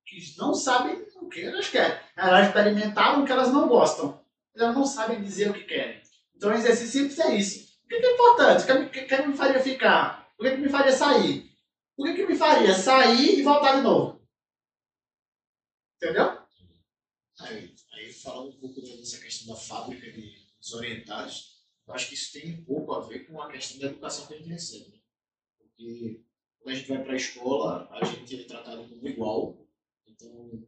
Que 0.06 0.18
não 0.38 0.54
sabem 0.54 1.06
o 1.22 1.30
que 1.30 1.42
elas 1.42 1.70
querem. 1.70 1.98
Elas 2.16 2.48
experimentaram 2.48 3.24
o 3.24 3.26
que 3.26 3.32
elas 3.32 3.52
não 3.52 3.68
gostam. 3.68 4.22
Elas 4.56 4.76
não 4.76 4.86
sabem 4.86 5.22
dizer 5.22 5.50
o 5.50 5.54
que 5.54 5.64
querem. 5.64 6.02
Então, 6.36 6.52
o 6.52 6.54
exercício 6.54 7.00
simples 7.00 7.20
é 7.20 7.36
isso. 7.36 7.74
O 7.86 7.88
que 7.88 7.96
é 7.96 8.14
importante? 8.14 8.72
O 8.72 8.90
que, 8.90 9.02
que, 9.04 9.22
me 9.22 9.36
faria 9.36 9.60
ficar? 9.60 10.30
O 10.38 10.44
que, 10.44 10.52
que 10.52 10.58
me 10.58 10.70
faria 10.70 10.92
sair? 10.92 11.52
O 11.96 12.04
que, 12.04 12.14
que 12.14 12.26
me 12.26 12.36
faria 12.36 12.74
sair 12.74 13.40
e 13.40 13.44
voltar 13.44 13.78
de 13.78 13.82
novo? 13.82 14.22
Entendeu? 15.96 16.43
Aí, 17.40 17.74
aí 17.94 18.14
falando 18.14 18.56
um 18.56 18.60
pouco 18.60 18.82
dessa 18.82 19.20
questão 19.20 19.54
da 19.54 19.60
fábrica 19.60 20.12
de 20.12 20.48
desorientados, 20.60 21.64
eu 21.88 21.94
acho 21.94 22.08
que 22.10 22.16
isso 22.16 22.32
tem 22.32 22.54
um 22.54 22.64
pouco 22.64 22.94
a 22.94 23.02
ver 23.02 23.28
com 23.28 23.42
a 23.42 23.52
questão 23.52 23.80
da 23.80 23.88
educação 23.88 24.28
que 24.28 24.34
a 24.36 24.38
gente 24.38 24.50
recebe. 24.50 24.90
Né? 24.90 25.00
Porque 25.58 26.24
quando 26.60 26.76
a 26.76 26.78
gente 26.78 26.90
vai 26.90 27.04
para 27.04 27.14
a 27.14 27.18
escola, 27.18 27.90
a 27.92 28.06
gente 28.06 28.36
é 28.40 28.44
tratado 28.46 28.88
como 28.88 29.08
igual. 29.08 29.68
Então, 30.08 30.68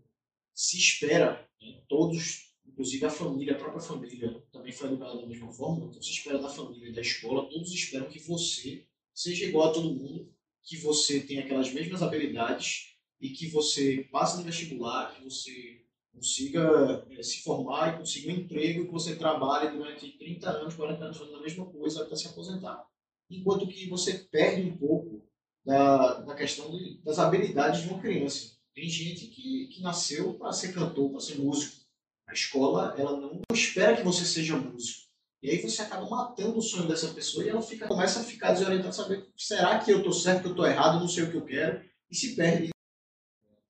se 0.53 0.77
espera, 0.77 1.49
né, 1.61 1.83
todos 1.87 2.45
inclusive 2.67 3.05
a 3.05 3.09
família, 3.09 3.53
a 3.53 3.57
própria 3.57 3.81
família 3.81 4.43
também 4.51 4.73
foi 4.73 4.89
educada 4.89 5.21
da 5.21 5.25
mesma 5.25 5.51
forma, 5.51 5.85
então 5.85 6.01
se 6.01 6.11
espera 6.11 6.39
da 6.39 6.49
família 6.49 6.89
e 6.89 6.93
da 6.93 7.01
escola, 7.01 7.49
todos 7.49 7.71
esperam 7.71 8.09
que 8.09 8.19
você 8.19 8.85
seja 9.13 9.45
igual 9.45 9.69
a 9.69 9.73
todo 9.73 9.93
mundo, 9.93 10.33
que 10.63 10.77
você 10.77 11.21
tenha 11.21 11.43
aquelas 11.43 11.71
mesmas 11.71 12.01
habilidades 12.01 12.95
e 13.21 13.29
que 13.29 13.47
você 13.47 14.07
passe 14.11 14.37
no 14.37 14.43
vestibular, 14.43 15.15
que 15.15 15.23
você 15.23 15.74
consiga 16.15 17.05
é, 17.11 17.21
se 17.21 17.43
formar 17.43 17.93
e 17.93 17.97
consiga 17.97 18.31
um 18.31 18.35
emprego, 18.35 18.85
que 18.85 18.91
você 18.91 19.15
trabalhe 19.15 19.77
durante 19.77 20.17
30 20.17 20.49
anos, 20.49 20.75
40 20.75 21.03
anos 21.03 21.17
fazendo 21.17 21.37
a 21.37 21.41
mesma 21.41 21.65
coisa 21.65 22.03
até 22.03 22.15
se 22.15 22.27
aposentar. 22.27 22.83
Enquanto 23.29 23.67
que 23.67 23.89
você 23.89 24.25
perde 24.31 24.63
um 24.63 24.77
pouco 24.77 25.25
da, 25.65 26.21
da 26.21 26.35
questão 26.35 26.69
de, 26.71 27.01
das 27.03 27.17
habilidades 27.17 27.81
de 27.81 27.89
uma 27.89 27.99
criança. 27.99 28.55
Tem 28.73 28.87
gente 28.87 29.27
que, 29.27 29.67
que 29.67 29.81
nasceu 29.81 30.35
para 30.35 30.51
ser 30.51 30.73
cantor, 30.73 31.09
para 31.09 31.19
ser 31.19 31.39
músico 31.39 31.83
a 32.27 32.33
escola, 32.33 32.95
ela 32.97 33.19
não 33.19 33.41
espera 33.53 33.95
que 33.95 34.03
você 34.03 34.25
seja 34.25 34.57
músico. 34.57 35.05
E 35.43 35.49
aí 35.51 35.61
você 35.61 35.83
acaba 35.83 36.09
matando 36.09 36.57
o 36.57 36.61
sonho 36.61 36.87
dessa 36.87 37.09
pessoa 37.09 37.45
e 37.45 37.49
ela 37.49 37.61
fica, 37.61 37.87
começa 37.87 38.19
a 38.19 38.23
ficar 38.23 38.51
desorientada, 38.51 38.91
saber, 38.91 39.27
será 39.37 39.77
que 39.77 39.91
eu 39.91 39.99
estou 39.99 40.11
certo, 40.11 40.41
que 40.41 40.47
eu 40.47 40.51
estou 40.51 40.65
errado, 40.65 40.99
não 40.99 41.07
sei 41.07 41.23
o 41.23 41.31
que 41.31 41.37
eu 41.37 41.45
quero, 41.45 41.85
e 42.09 42.15
se 42.15 42.35
perde. 42.35 42.69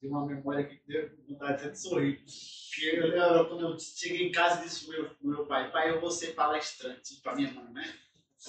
Tem 0.05 0.11
uma 0.11 0.23
memória 0.23 0.63
que 0.63 0.79
deu 0.87 1.09
vontade 1.27 1.53
até 1.53 1.69
de 1.69 1.79
sorrir. 1.79 2.23
Que 2.75 2.95
eu 2.95 3.07
lembro 3.07 3.49
quando 3.49 3.61
eu 3.61 3.79
cheguei 3.79 4.27
em 4.27 4.31
casa 4.31 4.61
e 4.61 4.65
disse 4.65 4.85
pro 4.85 4.93
meu, 4.93 5.09
meu 5.19 5.45
pai, 5.47 5.71
pai, 5.71 5.89
eu 5.89 5.99
vou 5.99 6.11
ser 6.11 6.35
palestrante, 6.35 7.19
para 7.23 7.35
minha 7.35 7.51
mãe, 7.51 7.73
né? 7.73 7.91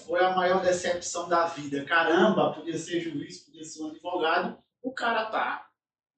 Foi 0.04 0.20
a 0.22 0.36
maior 0.36 0.62
decepção 0.62 1.30
da 1.30 1.46
vida. 1.46 1.82
Caramba, 1.86 2.52
podia 2.52 2.76
ser 2.76 3.00
juiz, 3.00 3.38
podia 3.38 3.64
ser 3.64 3.82
um 3.82 3.88
advogado, 3.88 4.58
o 4.82 4.92
cara 4.92 5.30
tá 5.30 5.66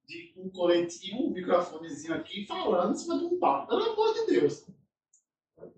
de 0.08 0.34
um 0.36 0.50
coletinho, 0.50 1.28
um 1.28 1.30
microfonezinho 1.30 2.14
aqui, 2.14 2.44
falando 2.44 2.94
em 2.94 2.98
cima 2.98 3.16
de 3.16 3.26
um 3.26 3.38
palco. 3.38 3.68
Pelo 3.68 3.92
amor 3.92 4.14
de 4.14 4.26
Deus. 4.26 4.66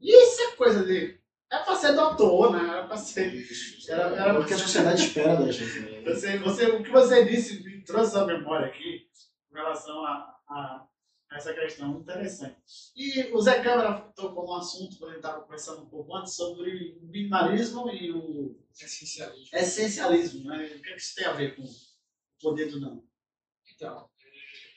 Isso 0.01 0.41
é 0.41 0.57
coisa 0.57 0.87
de. 0.87 1.21
É 1.53 1.59
pra 1.59 1.75
ser 1.75 1.93
doutor, 1.93 2.53
né? 2.53 2.67
Era 2.67 2.87
pra 2.87 2.97
ser. 2.97 3.47
Era, 3.91 4.03
era 4.17 4.35
porque 4.37 4.55
a 4.55 4.59
sociedade 4.59 5.03
espera 5.03 5.37
da 5.37 5.53
gente. 5.53 5.81
Né? 5.81 6.03
Você, 6.03 6.39
você, 6.39 6.65
o 6.67 6.83
que 6.83 6.91
você 6.91 7.25
disse 7.27 7.63
me 7.63 7.83
trouxe 7.83 8.17
a 8.17 8.25
memória 8.25 8.67
aqui 8.67 9.11
com 9.51 9.57
relação 9.57 10.05
a, 10.07 10.41
a, 10.49 10.89
essa 11.33 11.53
questão 11.53 12.01
interessante. 12.01 12.57
E 12.97 13.33
o 13.33 13.41
Zé 13.41 13.63
Câmara 13.63 14.01
tocou 14.15 14.49
um 14.49 14.55
assunto, 14.55 14.97
quando 14.97 15.11
ele 15.11 15.19
estava 15.19 15.43
conversando 15.43 15.83
um 15.83 15.91
pouco 15.91 16.15
antes, 16.17 16.35
sobre 16.35 16.99
o 17.01 17.07
minimalismo 17.07 17.91
e 17.91 18.13
o 18.13 18.57
essencialismo. 18.73 19.49
essencialismo 19.53 20.49
né? 20.49 20.67
O 20.77 20.83
que, 20.83 20.89
é 20.89 20.93
que 20.95 21.01
isso 21.01 21.15
tem 21.15 21.27
a 21.27 21.33
ver 21.33 21.57
com 21.57 21.63
o 21.63 21.69
poder 22.41 22.71
do 22.71 22.81
não? 22.81 23.05
Então, 23.75 24.09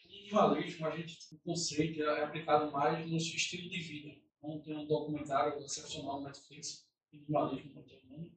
minimalismo, 0.08 0.88
a 0.88 0.92
gente, 0.92 1.18
o 1.32 1.40
conceito 1.40 2.02
é 2.02 2.24
aplicado 2.24 2.72
mais 2.72 3.10
no 3.10 3.20
seu 3.20 3.36
estilo 3.36 3.70
de 3.70 3.80
vida. 3.80 4.10
Então, 4.38 4.60
tem 4.62 4.78
um 4.78 4.86
documentário 4.86 5.58
excepcional 5.64 6.20
no 6.20 6.28
Netflix, 6.28 6.88
Minimalismo 7.12 7.74
Mundo, 8.10 8.32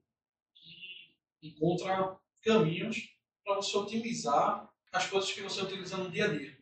que 0.53 1.49
encontra 1.49 2.19
caminhos 2.43 3.17
para 3.45 3.57
você 3.57 3.77
otimizar 3.77 4.71
as 4.97 5.07
coisas 5.09 5.33
que 5.33 5.43
você 5.43 5.61
utiliza 5.61 5.97
no 5.97 6.11
dia 6.11 6.25
a 6.25 6.29
dia. 6.29 6.59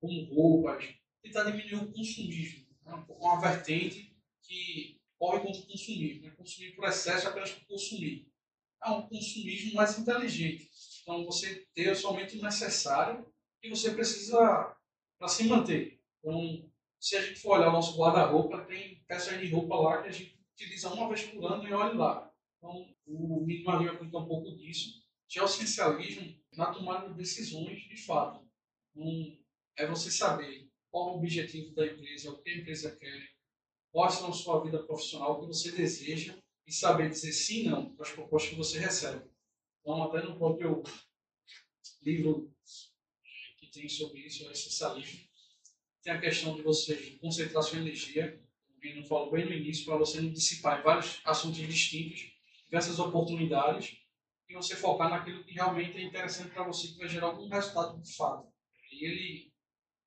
Como 0.00 0.34
roupas, 0.34 0.84
tentar 1.22 1.44
diminuir 1.44 1.76
o 1.76 1.92
consumismo. 1.92 2.66
Né? 2.84 3.04
Uma 3.08 3.40
vertente 3.40 4.16
que 4.42 5.00
corre 5.18 5.40
contra 5.40 5.60
o 5.60 5.66
consumismo. 5.66 6.22
Né? 6.22 6.30
Consumir 6.36 6.74
por 6.74 6.84
excesso 6.86 7.28
apenas 7.28 7.52
por 7.52 7.66
consumir. 7.66 8.30
É 8.84 8.90
um 8.90 9.08
consumismo 9.08 9.74
mais 9.74 9.98
inteligente. 9.98 10.70
Então, 11.02 11.24
você 11.24 11.66
ter 11.74 11.94
somente 11.94 12.38
o 12.38 12.42
necessário 12.42 13.26
que 13.60 13.68
você 13.68 13.92
precisa 13.92 14.76
para 15.18 15.28
se 15.28 15.44
manter. 15.44 16.00
Então, 16.18 16.70
se 16.98 17.16
a 17.16 17.22
gente 17.22 17.40
for 17.40 17.58
olhar 17.58 17.68
o 17.68 17.72
nosso 17.72 17.98
guarda-roupa, 17.98 18.64
tem 18.64 19.02
peças 19.06 19.38
de 19.38 19.48
roupa 19.48 19.74
lá 19.76 20.02
que 20.02 20.08
a 20.08 20.12
gente 20.12 20.38
utiliza 20.54 20.92
uma 20.92 21.08
vez 21.08 21.22
por 21.24 21.44
ano 21.52 21.66
e 21.66 21.72
olha 21.72 21.94
lá. 21.94 22.32
Então, 22.56 22.94
o 23.06 23.44
minimalismo 23.44 23.94
aplica 23.94 24.18
um 24.18 24.26
pouco 24.26 24.56
disso. 24.56 24.99
Já 25.32 25.42
o 25.42 25.46
essencialismo 25.46 26.36
na 26.54 26.72
tomada 26.72 27.08
de 27.08 27.14
decisões, 27.14 27.88
de 27.88 27.96
fato. 27.96 28.44
Então, 28.90 29.38
é 29.76 29.86
você 29.86 30.10
saber 30.10 30.68
qual 30.90 31.10
é 31.10 31.12
o 31.12 31.16
objetivo 31.18 31.72
da 31.74 31.86
empresa, 31.86 32.32
o 32.32 32.42
que 32.42 32.50
a 32.50 32.58
empresa 32.58 32.96
quer, 32.96 33.30
quais 33.92 34.14
são 34.14 34.28
a 34.28 34.32
sua 34.32 34.62
vida 34.64 34.82
profissional, 34.82 35.36
o 35.36 35.40
que 35.40 35.46
você 35.46 35.70
deseja 35.70 36.36
e 36.66 36.72
saber 36.72 37.08
dizer 37.10 37.32
sim 37.32 37.68
não 37.68 37.94
para 37.94 38.06
as 38.06 38.12
propostas 38.12 38.50
que 38.50 38.56
você 38.56 38.78
recebe. 38.80 39.30
Então, 39.80 40.02
até 40.02 40.22
no 40.22 40.36
próprio 40.36 40.82
livro 42.02 42.52
tem 43.72 43.88
sobre 43.88 44.20
isso, 44.20 44.48
é 44.48 44.52
essencialismo. 44.52 45.20
Tem 46.02 46.12
a 46.12 46.20
questão 46.20 46.56
de 46.56 46.62
você 46.62 46.96
concentrar 47.20 47.62
sua 47.62 47.78
energia, 47.78 48.42
o 48.68 48.80
Guilherme 48.80 49.06
falou 49.06 49.30
bem 49.30 49.44
no 49.44 49.52
início, 49.52 49.84
para 49.84 49.96
você 49.96 50.20
não 50.20 50.32
dissipar 50.32 50.80
em 50.80 50.82
vários 50.82 51.20
assuntos 51.24 51.58
distintos, 51.58 52.32
diversas 52.64 52.98
oportunidades, 52.98 53.99
e 54.50 54.54
você 54.54 54.74
focar 54.74 55.08
naquilo 55.08 55.44
que 55.44 55.52
realmente 55.52 55.96
é 55.96 56.02
interessante 56.02 56.50
para 56.50 56.64
você, 56.64 56.88
que 56.88 56.98
vai 56.98 57.08
gerar 57.08 57.28
algum 57.28 57.48
resultado 57.48 58.02
de 58.02 58.16
fato. 58.16 58.52
E 58.90 59.04
ele, 59.04 59.52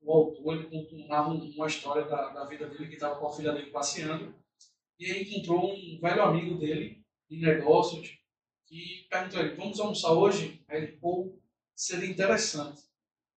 o 0.01 0.11
autor, 0.11 0.57
ele 0.57 0.89
contava 0.89 1.29
uma 1.29 1.67
história 1.67 2.03
da, 2.03 2.29
da 2.29 2.45
vida 2.45 2.67
dele, 2.67 2.89
que 2.89 2.95
estava 2.95 3.15
com 3.15 3.27
a 3.27 3.33
filha 3.33 3.53
dele 3.53 3.71
passeando, 3.71 4.35
e 4.99 5.05
aí 5.05 5.23
encontrou 5.23 5.73
um 5.73 5.99
velho 6.01 6.21
amigo 6.21 6.57
dele, 6.57 7.01
de 7.29 7.39
negócios, 7.39 8.19
que 8.67 9.07
perguntou 9.09 9.39
a 9.39 9.43
ele, 9.43 9.55
vamos 9.55 9.79
almoçar 9.79 10.11
hoje? 10.11 10.61
Aí 10.67 10.83
ele, 10.83 10.97
pô, 10.97 11.39
seria 11.73 12.09
interessante 12.09 12.83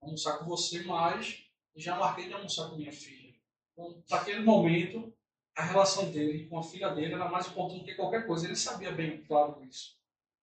almoçar 0.02 0.38
com 0.38 0.46
você, 0.46 0.82
mas 0.82 1.44
já 1.76 1.96
marquei 1.96 2.26
de 2.26 2.34
almoçar 2.34 2.68
com 2.68 2.76
minha 2.76 2.92
filha. 2.92 3.32
Então, 3.72 4.02
naquele 4.10 4.40
momento, 4.40 5.14
a 5.54 5.62
relação 5.62 6.10
dele 6.10 6.48
com 6.48 6.58
a 6.58 6.62
filha 6.64 6.88
dele 6.88 7.14
era 7.14 7.28
mais 7.28 7.46
importante 7.46 7.84
que 7.84 7.94
qualquer 7.94 8.26
coisa. 8.26 8.46
Ele 8.46 8.56
sabia 8.56 8.90
bem, 8.90 9.22
claro, 9.25 9.62
isso. 9.64 9.96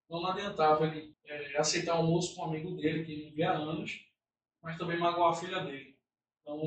Não 0.09 0.25
adiantava 0.25 0.85
ele 0.85 1.15
é, 1.25 1.57
aceitar 1.57 1.93
almoço 1.93 2.35
com 2.35 2.41
um 2.41 2.45
amigo 2.45 2.75
dele, 2.75 3.03
que 3.03 3.11
ele 3.11 3.31
via 3.31 3.51
há 3.51 3.57
anos, 3.57 4.05
mas 4.61 4.77
também 4.77 4.99
magoar 4.99 5.31
a 5.31 5.35
filha 5.35 5.59
dele. 5.61 5.97
Então, 6.41 6.61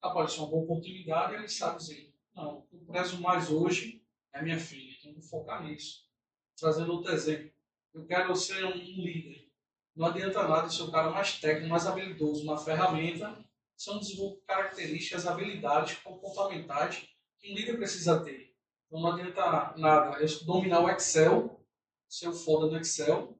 apareceu 0.00 0.42
uma 0.42 0.50
boa 0.50 0.64
oportunidade 0.64 1.34
ele 1.34 1.48
sabe 1.48 1.78
dizer, 1.78 2.14
não, 2.34 2.66
eu 2.72 2.78
prezo 2.86 3.20
mais 3.20 3.50
hoje 3.50 4.02
é 4.32 4.42
minha 4.42 4.58
filha, 4.58 4.94
então 4.98 5.12
vou 5.12 5.22
focar 5.22 5.64
nisso. 5.64 6.06
Trazendo 6.56 6.92
outro 6.92 7.12
exemplo. 7.12 7.50
Eu 7.94 8.06
quero 8.06 8.34
ser 8.36 8.64
um 8.64 8.72
líder. 8.72 9.48
Não 9.96 10.06
adianta 10.06 10.46
nada 10.46 10.70
ser 10.70 10.82
o 10.82 10.90
cara 10.90 11.10
mais 11.10 11.40
técnico, 11.40 11.68
mais 11.68 11.86
habilidoso 11.86 12.44
na 12.44 12.56
ferramenta, 12.56 13.44
não 13.86 13.98
desenvolvo 13.98 14.40
características, 14.46 15.26
habilidades 15.26 15.98
comportamentais 15.98 17.08
que 17.38 17.50
um 17.50 17.54
líder 17.54 17.76
precisa 17.76 18.22
ter. 18.22 18.54
Então 18.86 19.00
não 19.00 19.12
adianta 19.12 19.74
nada 19.76 20.18
eu 20.20 20.44
dominar 20.44 20.80
o 20.80 20.90
Excel, 20.90 21.57
ser 22.08 22.26
eu 22.26 22.32
foda 22.32 22.66
no 22.66 22.78
Excel, 22.78 23.38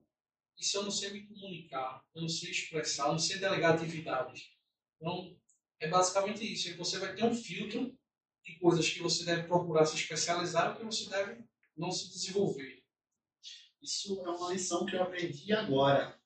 e 0.57 0.63
se 0.63 0.75
eu 0.75 0.83
não 0.83 0.91
sei 0.91 1.11
me 1.11 1.25
comunicar, 1.25 2.03
eu 2.13 2.21
não 2.21 2.29
sei 2.29 2.51
expressar, 2.51 3.07
eu 3.07 3.13
não 3.13 3.19
sei 3.19 3.39
delegar 3.39 3.73
atividades. 3.73 4.51
Então, 4.97 5.35
é 5.79 5.87
basicamente 5.87 6.43
isso. 6.43 6.69
É 6.69 6.73
você 6.75 6.99
vai 6.99 7.15
ter 7.15 7.23
um 7.23 7.33
filtro 7.33 7.97
de 8.43 8.59
coisas 8.59 8.89
que 8.89 9.01
você 9.01 9.23
deve 9.23 9.47
procurar 9.47 9.85
se 9.85 9.95
especializar 9.95 10.73
e 10.73 10.79
que 10.79 10.85
você 10.85 11.09
deve 11.09 11.43
não 11.77 11.91
se 11.91 12.09
desenvolver. 12.09 12.83
Isso 13.81 14.19
é 14.25 14.29
uma 14.29 14.51
lição 14.51 14.85
que 14.85 14.95
eu 14.95 15.03
aprendi 15.03 15.53
agora. 15.53 16.19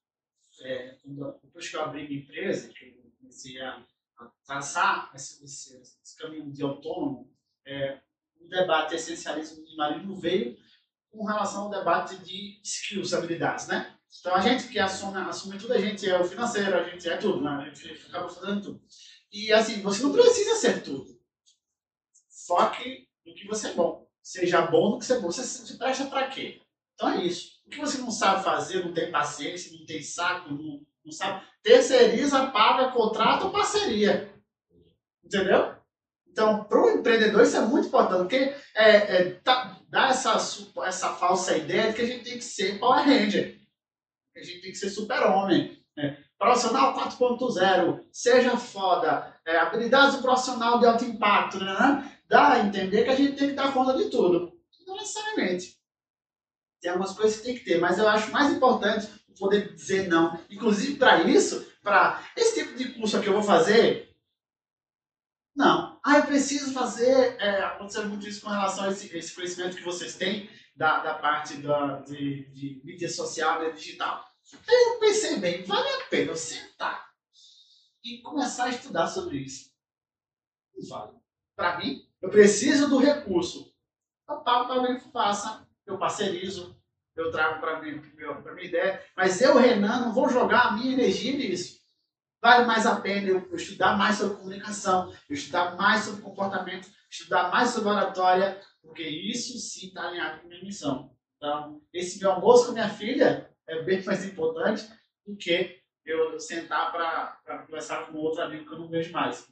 É, 0.61 0.97
depois 1.41 1.69
que 1.69 1.75
eu 1.75 1.81
abri 1.81 2.07
minha 2.07 2.21
empresa, 2.21 2.69
que 2.69 2.85
eu 2.85 3.11
comecei 3.19 3.59
a, 3.61 3.85
traçar 4.45 5.11
esse, 5.13 5.43
esse, 5.43 5.77
esse, 5.77 6.17
caminho 6.17 6.51
de 6.51 6.63
autônomo, 6.63 7.31
é, 7.65 8.01
o 8.39 8.47
debate 8.47 8.95
essencialismo 8.95 9.59
e 9.59 9.63
minimalismo 9.63 10.15
veio 10.15 10.57
com 11.13 11.25
relação 11.25 11.63
ao 11.63 11.69
debate 11.69 12.17
de 12.17 12.59
skills, 12.63 13.13
habilidades, 13.13 13.67
né? 13.67 13.95
Então 14.19 14.35
a 14.35 14.41
gente 14.41 14.67
que 14.67 14.79
assume, 14.79 15.17
assume 15.21 15.57
tudo, 15.59 15.73
a 15.73 15.77
gente 15.77 16.09
é 16.09 16.19
o 16.19 16.25
financeiro, 16.25 16.75
a 16.75 16.83
gente 16.83 17.07
é 17.07 17.17
tudo, 17.17 17.41
né? 17.41 17.51
A 17.51 17.73
gente 17.73 18.07
acaba 18.07 18.27
fazendo 18.27 18.61
tudo. 18.61 18.81
E 19.31 19.53
assim, 19.53 19.81
você 19.81 20.01
não 20.01 20.11
precisa 20.11 20.55
ser 20.55 20.81
tudo. 20.81 21.05
Foque 22.47 23.07
no 23.25 23.33
que 23.35 23.47
você 23.47 23.69
é 23.69 23.73
bom. 23.73 24.07
Seja 24.21 24.61
bom 24.61 24.91
no 24.91 24.99
que 24.99 25.05
você 25.05 25.13
é 25.13 25.19
bom. 25.19 25.31
Você, 25.31 25.43
você 25.43 25.77
presta 25.77 26.05
para 26.05 26.27
quê? 26.27 26.61
Então 26.95 27.09
é 27.09 27.23
isso. 27.23 27.61
O 27.65 27.69
que 27.69 27.79
você 27.79 27.99
não 27.99 28.11
sabe 28.11 28.43
fazer, 28.43 28.83
não 28.83 28.93
tem 28.93 29.11
paciência, 29.11 29.77
não 29.77 29.85
tem 29.85 30.01
saco, 30.01 30.51
não, 30.51 30.81
não 31.05 31.11
sabe, 31.11 31.45
terceiriza, 31.61 32.47
paga, 32.47 32.91
contrato 32.91 33.45
ou 33.45 33.51
parceria. 33.51 34.33
Entendeu? 35.23 35.75
Então, 36.27 36.63
para 36.63 36.81
o 36.81 36.89
empreendedor 36.89 37.43
isso 37.43 37.55
é 37.55 37.61
muito 37.61 37.87
importante, 37.87 38.21
porque 38.21 38.55
é, 38.75 38.95
é, 39.15 39.31
tá, 39.41 39.79
dá 39.93 40.07
essa, 40.07 40.35
essa 40.85 41.13
falsa 41.13 41.55
ideia 41.55 41.89
de 41.89 41.93
que 41.93 42.01
a 42.01 42.05
gente 42.07 42.23
tem 42.23 42.33
que 42.33 42.43
ser 42.43 42.79
Power 42.79 43.05
Ranger, 43.05 43.59
que 44.33 44.39
a 44.39 44.43
gente 44.43 44.61
tem 44.61 44.71
que 44.71 44.77
ser 44.77 44.89
super-homem. 44.89 45.85
Né? 45.95 46.17
Profissional 46.35 46.95
4.0, 46.95 48.03
seja 48.11 48.57
foda, 48.57 49.39
é, 49.45 49.55
habilidades 49.59 50.15
do 50.15 50.23
profissional 50.23 50.79
de 50.79 50.87
alto 50.87 51.05
impacto, 51.05 51.59
né, 51.59 52.19
dá 52.27 52.53
a 52.53 52.59
entender 52.61 53.03
que 53.03 53.11
a 53.11 53.15
gente 53.15 53.37
tem 53.37 53.49
que 53.49 53.53
dar 53.53 53.71
conta 53.71 53.95
de 53.95 54.09
tudo. 54.09 54.51
Não 54.87 54.95
necessariamente. 54.95 55.77
Tem 56.81 56.89
algumas 56.89 57.13
coisas 57.13 57.37
que 57.37 57.43
tem 57.45 57.55
que 57.55 57.63
ter, 57.63 57.79
mas 57.79 57.99
eu 57.99 58.09
acho 58.09 58.31
mais 58.31 58.51
importante 58.51 59.07
poder 59.39 59.73
dizer 59.73 60.07
não. 60.07 60.39
Inclusive, 60.49 60.95
para 60.95 61.21
isso, 61.21 61.65
para 61.83 62.21
esse 62.35 62.55
tipo 62.55 62.75
de 62.75 62.93
curso 62.93 63.21
que 63.21 63.29
eu 63.29 63.33
vou 63.33 63.43
fazer, 63.43 64.13
não. 65.55 65.92
Ah, 66.03 66.17
eu 66.17 66.25
preciso 66.25 66.73
fazer. 66.73 67.37
É, 67.39 67.63
aconteceu 67.63 68.07
muito 68.07 68.27
isso 68.27 68.41
com 68.41 68.49
relação 68.49 68.85
a 68.85 68.91
esse, 68.91 69.15
esse 69.15 69.33
conhecimento 69.33 69.77
que 69.77 69.83
vocês 69.83 70.15
têm 70.15 70.49
da, 70.75 70.99
da 70.99 71.13
parte 71.13 71.57
da, 71.57 72.01
de, 72.01 72.49
de 72.51 72.81
mídia 72.83 73.09
social 73.09 73.63
e 73.63 73.73
digital. 73.73 74.25
Eu 74.67 74.99
pensei 74.99 75.37
bem, 75.37 75.63
vale 75.63 75.87
a 75.87 76.05
pena 76.05 76.31
eu 76.31 76.35
sentar 76.35 77.09
e 78.03 78.21
começar 78.21 78.65
a 78.65 78.69
estudar 78.69 79.07
sobre 79.07 79.37
isso. 79.37 79.71
Não 80.75 80.87
vale. 80.89 81.13
Para 81.55 81.77
mim, 81.77 82.05
eu 82.21 82.29
preciso 82.29 82.89
do 82.89 82.97
recurso. 82.97 83.73
Eu 84.27 84.41
pago 84.41 84.65
para 84.65 84.75
alguém 84.75 84.99
que 84.99 85.11
faça, 85.11 85.65
eu 85.85 85.97
parcerizo, 85.97 86.77
eu 87.15 87.31
trago 87.31 87.61
para 87.61 87.81
mim, 87.81 88.01
para 88.01 88.53
minha 88.53 88.67
ideia. 88.67 89.03
Mas 89.15 89.39
eu, 89.41 89.57
Renan, 89.57 90.01
não 90.01 90.13
vou 90.13 90.29
jogar 90.29 90.67
a 90.67 90.71
minha 90.73 90.93
energia 90.93 91.31
nisso. 91.37 91.82
Vale 92.43 92.65
mais 92.65 92.85
a 92.85 92.99
pena 92.99 93.29
eu, 93.29 93.47
eu 93.49 93.55
estudar 93.55 93.97
mais 93.97 94.17
sobre 94.17 94.35
comunicação, 94.35 95.09
eu 95.29 95.33
estudar 95.33 95.77
mais 95.77 96.01
sobre 96.01 96.21
comportamento, 96.21 96.89
estudar 97.09 97.49
mais 97.49 97.69
sobre 97.69 97.87
oratória, 97.87 98.59
porque 98.81 99.01
isso 99.01 99.57
sim 99.57 99.87
está 99.87 100.09
alinhado 100.09 100.41
com 100.41 100.47
a 100.47 100.49
minha 100.49 100.61
missão. 100.61 101.15
Então, 101.37 101.81
esse 101.93 102.19
meu 102.19 102.33
almoço 102.33 102.65
com 102.65 102.73
minha 102.73 102.89
filha 102.89 103.49
é 103.65 103.81
bem 103.83 104.03
mais 104.03 104.25
importante 104.25 104.85
do 105.25 105.37
que 105.37 105.79
eu 106.05 106.37
sentar 106.37 106.91
para 106.91 107.59
conversar 107.59 108.07
com 108.07 108.17
outro 108.17 108.41
amigo 108.41 108.65
que 108.65 108.73
eu 108.73 108.79
não 108.79 108.89
vejo 108.89 109.13
mais. 109.13 109.47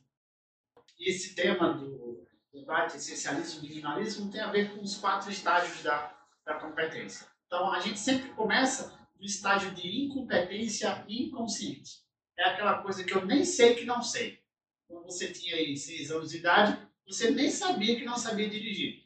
E 0.99 1.09
esse 1.09 1.33
tema 1.33 1.73
do 1.73 2.27
debate 2.53 2.97
essencialismo 2.97 3.63
e 3.63 3.69
minimalismo 3.69 4.29
tem 4.29 4.41
a 4.41 4.51
ver 4.51 4.75
com 4.75 4.81
os 4.81 4.97
quatro 4.97 5.31
estágios 5.31 5.81
da, 5.81 6.13
da 6.45 6.55
competência. 6.55 7.25
Então, 7.47 7.71
a 7.71 7.79
gente 7.79 7.99
sempre 7.99 8.31
começa 8.31 8.99
no 9.17 9.25
estágio 9.25 9.71
de 9.71 9.87
incompetência 9.87 11.05
inconsciente. 11.07 12.01
É 12.41 12.45
aquela 12.49 12.81
coisa 12.81 13.03
que 13.03 13.15
eu 13.15 13.25
nem 13.25 13.45
sei 13.45 13.75
que 13.75 13.85
não 13.85 14.01
sei. 14.01 14.39
Quando 14.87 15.05
você 15.05 15.31
tinha 15.31 15.55
aí 15.55 15.77
seis 15.77 16.11
anos 16.11 16.31
de 16.31 16.37
idade, 16.37 16.77
você 17.05 17.29
nem 17.29 17.49
sabia 17.49 17.95
que 17.95 18.03
não 18.03 18.17
sabia 18.17 18.49
dirigir. 18.49 19.03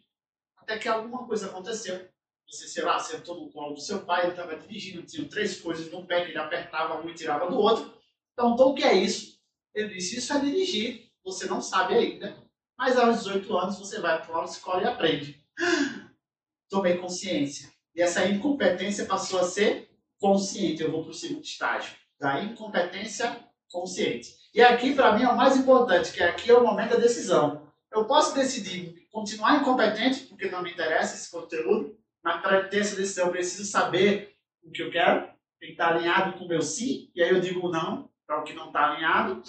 Até 0.56 0.80
que 0.80 0.88
alguma 0.88 1.28
coisa 1.28 1.48
aconteceu 1.48 2.10
você, 2.48 2.67
sei 2.67 2.84
lá, 2.84 3.00
sentou 3.00 3.41
no 3.41 3.52
colo 3.52 3.74
do 3.74 3.82
seu 3.82 4.06
pai, 4.06 4.24
ele 4.24 4.32
estava 4.32 4.56
dirigindo, 4.56 5.02
tinha 5.04 5.28
três 5.28 5.60
coisas 5.60 5.91
no 5.91 6.06
pé 6.06 6.24
que 6.24 6.32
ele 6.32 6.38
apertava 6.38 7.02
um 7.02 7.10
e 7.10 7.13
tirava 7.13 7.50
do 7.50 7.58
outro. 7.58 7.93
Então, 8.34 8.56
o 8.56 8.74
que 8.76 8.84
é 8.84 8.93
isso? 8.93 9.39
Ele 9.74 9.93
disse, 9.93 10.17
isso 10.17 10.32
é 10.32 10.39
dirigir, 10.39 11.12
você 11.24 11.48
não 11.48 11.62
sabe 11.62 11.95
ainda, 11.95 12.38
mas 12.78 12.98
aos 12.98 13.24
18 13.24 13.58
anos 13.58 13.80
você 13.80 14.00
vai 14.00 14.24
para 14.24 14.34
uma 14.34 14.45
escola 14.45 14.84
e 14.84 14.86
aprende. 14.86 15.43
Tomei 16.69 16.98
consciência. 16.98 17.74
E 17.95 18.02
essa 18.02 18.26
incompetência 18.28 19.06
passou 19.06 19.39
a 19.39 19.43
ser 19.43 19.89
consciente. 20.19 20.84
Eu 20.84 20.91
vou 20.91 21.04
para 21.04 21.12
o 21.12 21.13
segundo 21.13 21.43
estágio, 21.43 21.95
da 22.19 22.43
incompetência 22.43 23.38
consciente. 23.71 24.34
E 24.54 24.62
aqui, 24.62 24.93
para 24.93 25.13
mim, 25.13 25.23
é 25.23 25.30
o 25.30 25.36
mais 25.36 25.58
importante, 25.58 26.12
que 26.12 26.23
aqui 26.23 26.49
é 26.49 26.58
o 26.58 26.63
momento 26.63 26.91
da 26.91 26.97
decisão. 26.97 27.67
Eu 27.91 28.06
posso 28.06 28.34
decidir 28.34 29.08
continuar 29.12 29.62
incompetente, 29.62 30.21
porque 30.25 30.49
não 30.49 30.62
me 30.62 30.71
interessa 30.71 31.15
esse 31.15 31.30
conteúdo, 31.32 31.97
mas 32.23 32.41
para 32.41 32.67
ter 32.67 32.80
essa 32.80 32.95
decisão, 32.95 33.28
eu 33.28 33.32
preciso 33.32 33.69
saber 33.69 34.36
o 34.63 34.71
que 34.71 34.82
eu 34.82 34.91
quero, 34.91 35.28
tem 35.60 35.69
que 35.69 35.71
estar 35.71 35.93
alinhado 35.93 36.38
com 36.38 36.45
o 36.45 36.47
meu 36.47 36.62
sim, 36.62 37.10
e 37.15 37.21
aí 37.21 37.30
eu 37.30 37.39
digo 37.39 37.69
não 37.69 38.10
para 38.25 38.39
o 38.39 38.43
que 38.43 38.54
não 38.54 38.67
está 38.67 38.91
alinhado. 38.91 39.43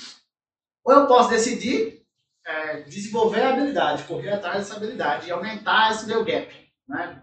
Ou 0.84 0.92
eu 0.92 1.06
posso 1.06 1.30
decidir 1.30 2.06
é, 2.44 2.82
desenvolver 2.82 3.42
a 3.42 3.50
habilidade, 3.50 4.04
correr 4.04 4.30
atrás 4.30 4.58
dessa 4.58 4.76
habilidade 4.76 5.26
e 5.26 5.32
aumentar 5.32 5.90
esse 5.90 6.06
meu 6.06 6.24
gap, 6.24 6.54
né? 6.86 7.22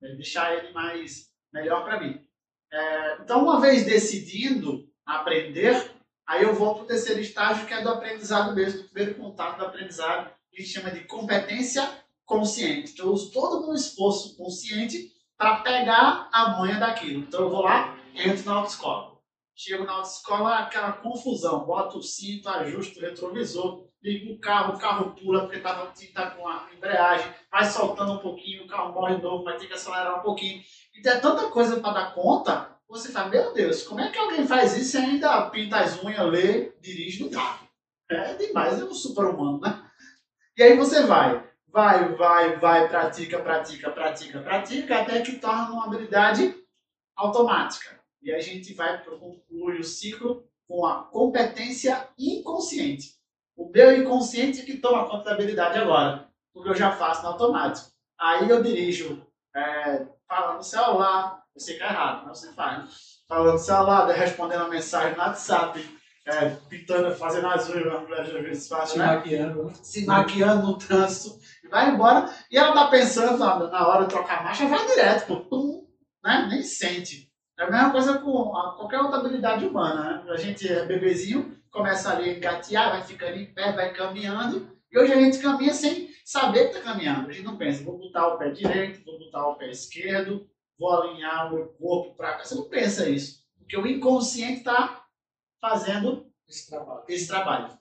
Deixar 0.00 0.54
ele 0.54 0.72
mais 0.72 1.30
melhor 1.52 1.84
para 1.84 2.00
mim. 2.00 2.26
É, 2.74 3.18
então, 3.22 3.44
uma 3.44 3.60
vez 3.60 3.84
decidindo 3.84 4.84
aprender, 5.06 5.92
aí 6.26 6.42
eu 6.42 6.54
vou 6.54 6.74
para 6.74 6.82
o 6.82 6.86
terceiro 6.86 7.20
estágio, 7.20 7.66
que 7.66 7.72
é 7.72 7.80
do 7.80 7.88
aprendizado 7.88 8.52
mesmo, 8.52 8.82
do 8.82 8.88
primeiro 8.88 9.14
contato 9.14 9.58
do 9.58 9.64
aprendizado, 9.64 10.34
que 10.50 10.60
a 10.60 10.60
gente 10.60 10.74
chama 10.74 10.90
de 10.90 11.04
competência 11.04 11.88
consciente. 12.26 12.92
Então, 12.92 13.06
eu 13.06 13.12
uso 13.12 13.30
todo 13.30 13.58
o 13.58 13.66
meu 13.66 13.74
esforço 13.74 14.36
consciente 14.36 15.12
para 15.38 15.60
pegar 15.60 16.28
a 16.32 16.58
manha 16.58 16.80
daquilo. 16.80 17.20
Então, 17.20 17.42
eu 17.42 17.50
vou 17.50 17.62
lá, 17.62 17.96
entro 18.12 18.44
na 18.44 18.56
autoescola. 18.56 19.18
Chego 19.54 19.84
na 19.84 19.92
autoescola, 19.92 20.56
aquela 20.56 20.94
confusão. 20.94 21.64
Boto 21.64 21.98
o 21.98 22.02
cinto, 22.02 22.48
ajusto 22.48 22.98
o 22.98 23.02
retrovisor, 23.02 23.86
ligo 24.04 24.34
o 24.34 24.38
carro, 24.38 24.74
o 24.74 24.78
carro 24.78 25.14
pula 25.14 25.40
porque 25.40 25.56
estava 25.56 25.90
tá 26.12 26.30
com 26.30 26.46
a 26.46 26.68
embreagem, 26.76 27.32
vai 27.50 27.64
soltando 27.64 28.12
um 28.12 28.18
pouquinho, 28.18 28.64
o 28.64 28.68
carro 28.68 28.92
morre 28.92 29.16
de 29.16 29.22
novo, 29.22 29.42
vai 29.42 29.56
ter 29.56 29.66
que 29.66 29.72
acelerar 29.72 30.20
um 30.20 30.22
pouquinho. 30.22 30.62
E 30.94 31.00
tem 31.00 31.20
tanta 31.20 31.48
coisa 31.48 31.80
para 31.80 31.92
dar 31.94 32.14
conta, 32.14 32.70
você 32.88 33.10
fala, 33.10 33.30
meu 33.30 33.54
Deus, 33.54 33.82
como 33.82 34.00
é 34.00 34.10
que 34.10 34.18
alguém 34.18 34.46
faz 34.46 34.76
isso 34.76 34.98
e 34.98 35.00
ainda 35.00 35.48
pinta 35.50 35.78
as 35.78 36.02
unhas, 36.04 36.30
lê, 36.30 36.72
dirige 36.80 37.24
no 37.24 37.30
carro? 37.30 37.66
É 38.10 38.34
demais, 38.34 38.78
é 38.78 38.84
um 38.84 38.92
super-humano, 38.92 39.58
né? 39.60 39.82
E 40.56 40.62
aí 40.62 40.76
você 40.76 41.04
vai 41.04 41.42
vai, 41.74 42.14
vai, 42.14 42.56
vai, 42.56 42.88
pratica, 42.88 43.40
pratica, 43.40 43.90
pratica, 43.90 44.40
pratica, 44.40 45.00
até 45.00 45.22
que 45.22 45.40
torna 45.40 45.72
uma 45.72 45.86
habilidade 45.86 46.54
automática. 47.16 48.00
E 48.22 48.32
a 48.32 48.38
gente 48.38 48.72
vai 48.74 49.02
concluir 49.02 49.80
o 49.80 49.84
ciclo 49.84 50.48
com 50.68 50.86
a 50.86 51.02
competência 51.02 52.08
inconsciente. 52.16 53.16
O 53.56 53.70
meu 53.72 53.96
inconsciente 53.96 54.62
que 54.62 54.78
toma 54.78 55.08
conta 55.08 55.24
da 55.24 55.32
habilidade 55.32 55.78
agora, 55.78 56.26
porque 56.52 56.70
eu 56.70 56.74
já 56.74 56.90
faço 56.92 57.22
no 57.22 57.28
automático. 57.28 57.88
Aí 58.18 58.48
eu 58.48 58.62
dirijo 58.62 59.22
é, 59.54 60.06
falando 60.28 60.56
no 60.58 60.62
celular, 60.62 61.42
eu 61.54 61.60
sei 61.60 61.76
que 61.76 61.82
é 61.82 61.86
errado, 61.86 62.24
mas 62.26 62.38
você 62.38 62.52
faz. 62.52 62.78
Né? 62.78 62.88
Falando 63.28 63.52
no 63.52 63.58
celular, 63.58 64.06
respondendo 64.08 64.62
a 64.62 64.68
mensagem 64.68 65.12
no 65.16 65.18
WhatsApp, 65.22 65.98
é, 66.26 66.46
pintando, 66.68 67.14
fazendo 67.14 67.46
as 67.48 67.68
unhas, 67.68 68.58
Se 68.58 68.98
né? 68.98 69.06
maquiando. 69.06 69.64
né? 69.64 69.72
se 69.82 70.06
maquiando 70.06 70.66
no 70.66 70.78
trânsito, 70.78 71.38
e 71.62 71.68
vai 71.68 71.90
embora, 71.90 72.28
e 72.50 72.56
ela 72.58 72.72
tá 72.72 72.86
pensando 72.88 73.36
na, 73.38 73.56
na 73.68 73.86
hora 73.86 74.02
de 74.04 74.08
trocar 74.08 74.42
marcha, 74.42 74.66
vai 74.66 74.84
direto, 74.86 75.26
pô, 75.26 75.36
pum, 75.44 75.86
né? 76.24 76.48
nem 76.50 76.62
sente. 76.62 77.30
É 77.58 77.64
a 77.64 77.70
mesma 77.70 77.92
coisa 77.92 78.18
com 78.18 78.56
a- 78.56 78.74
qualquer 78.74 78.98
outra 79.00 79.18
habilidade 79.20 79.64
humana, 79.64 80.22
né? 80.24 80.32
A 80.32 80.36
gente 80.36 80.66
é 80.70 80.84
bebezinho, 80.84 81.56
começa 81.74 82.12
ali 82.12 82.30
a 82.30 82.34
engatear, 82.34 82.92
vai 82.92 83.02
ficando 83.02 83.36
em 83.36 83.52
pé, 83.52 83.72
vai 83.72 83.92
caminhando, 83.92 84.78
e 84.90 84.96
hoje 84.96 85.12
a 85.12 85.20
gente 85.20 85.40
caminha 85.40 85.74
sem 85.74 86.08
saber 86.24 86.68
que 86.68 86.74
tá 86.74 86.80
caminhando. 86.80 87.28
A 87.28 87.32
gente 87.32 87.44
não 87.44 87.58
pensa, 87.58 87.82
vou 87.82 87.98
botar 87.98 88.28
o 88.28 88.38
pé 88.38 88.50
direito, 88.50 89.04
vou 89.04 89.18
botar 89.18 89.48
o 89.48 89.56
pé 89.56 89.72
esquerdo, 89.72 90.48
vou 90.78 90.92
alinhar 90.92 91.48
o 91.48 91.56
meu 91.56 91.66
corpo 91.70 92.14
para 92.14 92.34
cá. 92.34 92.44
Você 92.44 92.54
não 92.54 92.68
pensa 92.68 93.08
isso, 93.08 93.44
porque 93.58 93.76
o 93.76 93.84
inconsciente 93.88 94.58
está 94.58 95.04
fazendo 95.60 96.32
Esse 96.48 96.70
trabalho. 96.70 97.04
esse 97.08 97.26
trabalho. 97.26 97.78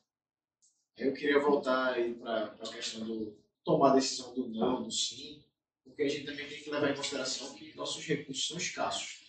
Eu 0.97 1.13
queria 1.13 1.39
voltar 1.39 1.93
aí 1.93 2.15
para 2.15 2.45
a 2.45 2.73
questão 2.73 3.06
do 3.06 3.38
tomar 3.63 3.91
a 3.91 3.95
decisão 3.95 4.34
do 4.34 4.47
não, 4.47 4.82
do 4.82 4.91
sim, 4.91 5.43
porque 5.84 6.01
a 6.01 6.10
gente 6.10 6.25
também 6.25 6.47
tem 6.47 6.63
que 6.63 6.71
levar 6.71 6.89
em 6.89 6.95
consideração 6.95 7.53
que 7.53 7.75
nossos 7.77 8.03
recursos 8.03 8.47
são 8.47 8.58
escassos. 8.58 9.22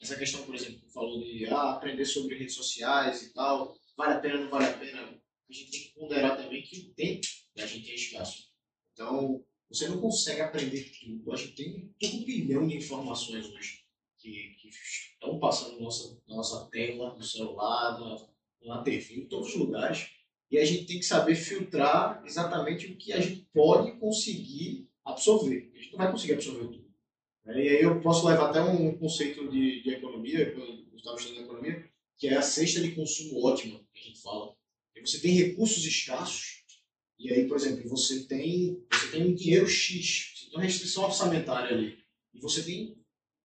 Essa 0.00 0.16
questão, 0.16 0.44
por 0.44 0.54
exemplo, 0.54 0.80
que 0.80 0.92
falou 0.92 1.20
de 1.20 1.46
ah, 1.46 1.72
aprender 1.72 2.04
sobre 2.04 2.36
redes 2.36 2.54
sociais 2.54 3.22
e 3.22 3.34
tal, 3.34 3.76
vale 3.96 4.14
a 4.14 4.20
pena 4.20 4.36
ou 4.36 4.44
não 4.44 4.50
vale 4.50 4.66
a 4.66 4.78
pena, 4.78 5.02
a 5.02 5.52
gente 5.52 5.70
tem 5.70 5.80
que 5.82 5.94
ponderar 5.94 6.36
também 6.36 6.62
que 6.62 6.80
o 6.80 6.94
tempo 6.94 7.26
da 7.54 7.66
gente 7.66 7.90
é 7.90 7.94
escasso. 7.94 8.50
Então, 8.92 9.44
você 9.68 9.88
não 9.88 10.00
consegue 10.00 10.40
aprender 10.40 10.90
tudo. 11.00 11.32
A 11.32 11.36
gente 11.36 11.54
tem 11.54 11.74
um 11.74 11.92
turbilhão 11.98 12.66
de 12.66 12.76
informações 12.76 13.46
hoje 13.46 13.80
que, 14.18 14.54
que 14.60 14.68
estão 14.68 15.38
passando 15.38 15.76
na 15.76 15.82
nossa, 15.82 16.22
na 16.28 16.36
nossa 16.36 16.70
tela, 16.70 17.14
no 17.14 17.22
celular, 17.22 17.98
na, 17.98 18.76
na 18.76 18.82
TV, 18.82 19.20
em 19.20 19.28
todos 19.28 19.48
os 19.48 19.56
lugares. 19.56 20.08
E 20.50 20.58
a 20.58 20.64
gente 20.64 20.86
tem 20.86 20.98
que 20.98 21.04
saber 21.04 21.36
filtrar 21.36 22.22
exatamente 22.24 22.86
o 22.86 22.96
que 22.96 23.12
a 23.12 23.20
gente 23.20 23.46
pode 23.52 23.98
conseguir 23.98 24.88
absorver. 25.04 25.70
A 25.74 25.78
gente 25.78 25.92
não 25.92 25.98
vai 25.98 26.10
conseguir 26.10 26.34
absorver 26.34 26.66
tudo. 26.66 26.89
Né? 27.44 27.64
E 27.64 27.68
aí 27.68 27.82
eu 27.82 28.00
posso 28.00 28.26
levar 28.26 28.50
até 28.50 28.60
um 28.60 28.96
conceito 28.96 29.48
de, 29.48 29.82
de 29.82 29.90
economia, 29.90 30.50
que 30.52 30.60
eu 30.60 30.96
estava 30.96 31.16
estudando 31.16 31.44
economia, 31.44 31.90
que 32.18 32.28
é 32.28 32.36
a 32.36 32.42
cesta 32.42 32.80
de 32.80 32.92
consumo 32.92 33.44
ótima, 33.44 33.80
que 33.92 34.00
a 34.00 34.02
gente 34.04 34.22
fala. 34.22 34.54
E 34.94 35.00
você 35.00 35.18
tem 35.20 35.32
recursos 35.32 35.84
escassos, 35.84 36.64
e 37.18 37.32
aí, 37.32 37.46
por 37.46 37.56
exemplo, 37.56 37.88
você 37.88 38.24
tem, 38.24 38.82
você 38.90 39.08
tem 39.08 39.26
um 39.26 39.34
dinheiro 39.34 39.66
X, 39.66 40.32
você 40.34 40.46
tem 40.46 40.54
uma 40.54 40.64
restrição 40.64 41.04
orçamentária 41.04 41.76
ali, 41.76 41.98
e 42.34 42.40
você 42.40 42.62
tem 42.62 43.00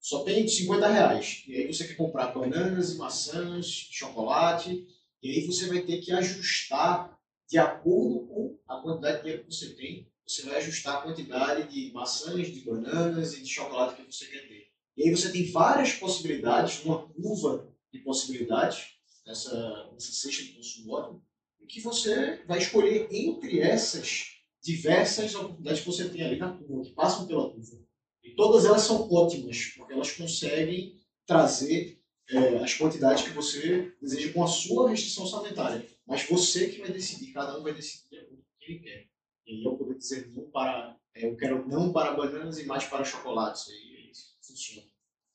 só 0.06 0.24
tem 0.24 0.48
50 0.48 0.88
reais. 0.88 1.44
E 1.48 1.56
aí 1.56 1.66
você 1.66 1.88
quer 1.88 1.96
comprar 1.96 2.28
bananas 2.28 2.96
maçãs, 2.96 3.66
chocolate, 3.90 4.88
e 5.24 5.32
aí 5.32 5.48
você 5.48 5.66
vai 5.68 5.82
ter 5.82 5.98
que 5.98 6.12
ajustar 6.12 7.20
de 7.50 7.58
acordo 7.58 8.28
com 8.28 8.60
a 8.68 8.80
quantidade 8.82 9.18
de 9.18 9.24
dinheiro 9.24 9.44
que 9.44 9.52
você 9.52 9.74
tem. 9.74 10.08
Você 10.28 10.44
vai 10.44 10.58
ajustar 10.58 10.98
a 10.98 11.02
quantidade 11.02 11.72
de 11.72 11.92
maçãs, 11.94 12.48
de 12.52 12.62
bananas 12.62 13.34
e 13.34 13.44
de 13.44 13.50
chocolate 13.50 14.02
que 14.02 14.12
você 14.12 14.26
quer 14.26 14.48
ter. 14.48 14.68
E 14.98 15.04
aí 15.04 15.12
você 15.16 15.32
tem 15.32 15.52
várias 15.52 15.94
possibilidades, 15.94 16.84
uma 16.84 17.08
curva 17.10 17.72
de 17.92 18.00
possibilidades 18.00 18.96
nessa, 19.26 19.90
nessa 19.92 20.12
cesta 20.12 20.44
de 20.44 20.54
consumo 20.54 20.94
ótimo, 20.94 21.26
e 21.60 21.66
que 21.66 21.82
você 21.82 22.44
vai 22.48 22.60
escolher 22.60 23.08
entre 23.12 23.60
essas 23.60 24.36
diversas 24.64 25.36
oportunidades 25.36 25.82
que 25.82 25.86
você 25.86 26.10
tem 26.10 26.24
ali 26.24 26.38
na 26.38 26.54
curva, 26.54 26.84
que 26.84 26.96
passam 26.96 27.28
pela 27.28 27.52
curva. 27.52 27.86
E 28.24 28.32
todas 28.32 28.66
elas 28.66 28.82
são 28.82 29.08
ótimas, 29.12 29.74
porque 29.78 29.94
elas 29.94 30.12
conseguem 30.12 31.00
trazer 31.26 32.02
é, 32.30 32.58
as 32.58 32.74
quantidades 32.74 33.24
que 33.24 33.30
você 33.30 33.94
deseja 34.02 34.34
com 34.34 34.44
a 34.44 34.48
sua 34.48 34.90
restrição 34.90 35.24
orçamentária. 35.24 35.86
Mas 36.08 36.28
você 36.28 36.68
que 36.70 36.80
vai 36.80 36.92
decidir, 36.92 37.32
cada 37.34 37.60
um 37.60 37.64
vai 37.64 37.74
decidir 37.74 38.24
o 38.32 38.44
que 38.60 38.72
ele 38.72 38.80
quer. 38.80 39.15
E 39.46 39.54
aí 39.54 39.64
eu 39.64 39.78
poder 39.78 39.98
dizer 39.98 40.28
não 40.32 40.50
para, 40.50 40.98
é, 41.14 41.26
eu 41.26 41.36
quero 41.36 41.68
não 41.68 41.94
para 41.94 42.14
bananas 42.14 42.60
e 42.60 42.66
mais 42.66 42.86
para 42.86 43.04
chocolates. 43.04 43.70
Aí, 43.70 43.76
aí 43.76 44.12
funciona. 44.42 44.88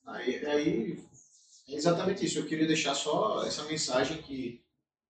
Aí, 0.06 0.46
aí 0.46 1.04
é 1.68 1.74
exatamente 1.74 2.24
isso. 2.24 2.38
Eu 2.38 2.46
queria 2.46 2.66
deixar 2.66 2.94
só 2.94 3.44
essa 3.44 3.64
mensagem 3.64 4.20
que 4.22 4.62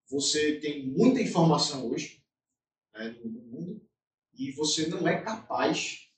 você 0.08 0.60
tem 0.60 0.86
muita 0.86 1.20
informação 1.20 1.88
hoje 1.88 2.22
né, 2.92 3.16
no 3.24 3.30
mundo 3.30 3.88
e 4.34 4.52
você 4.52 4.86
não 4.88 5.06
é 5.06 5.22
capaz 5.22 6.08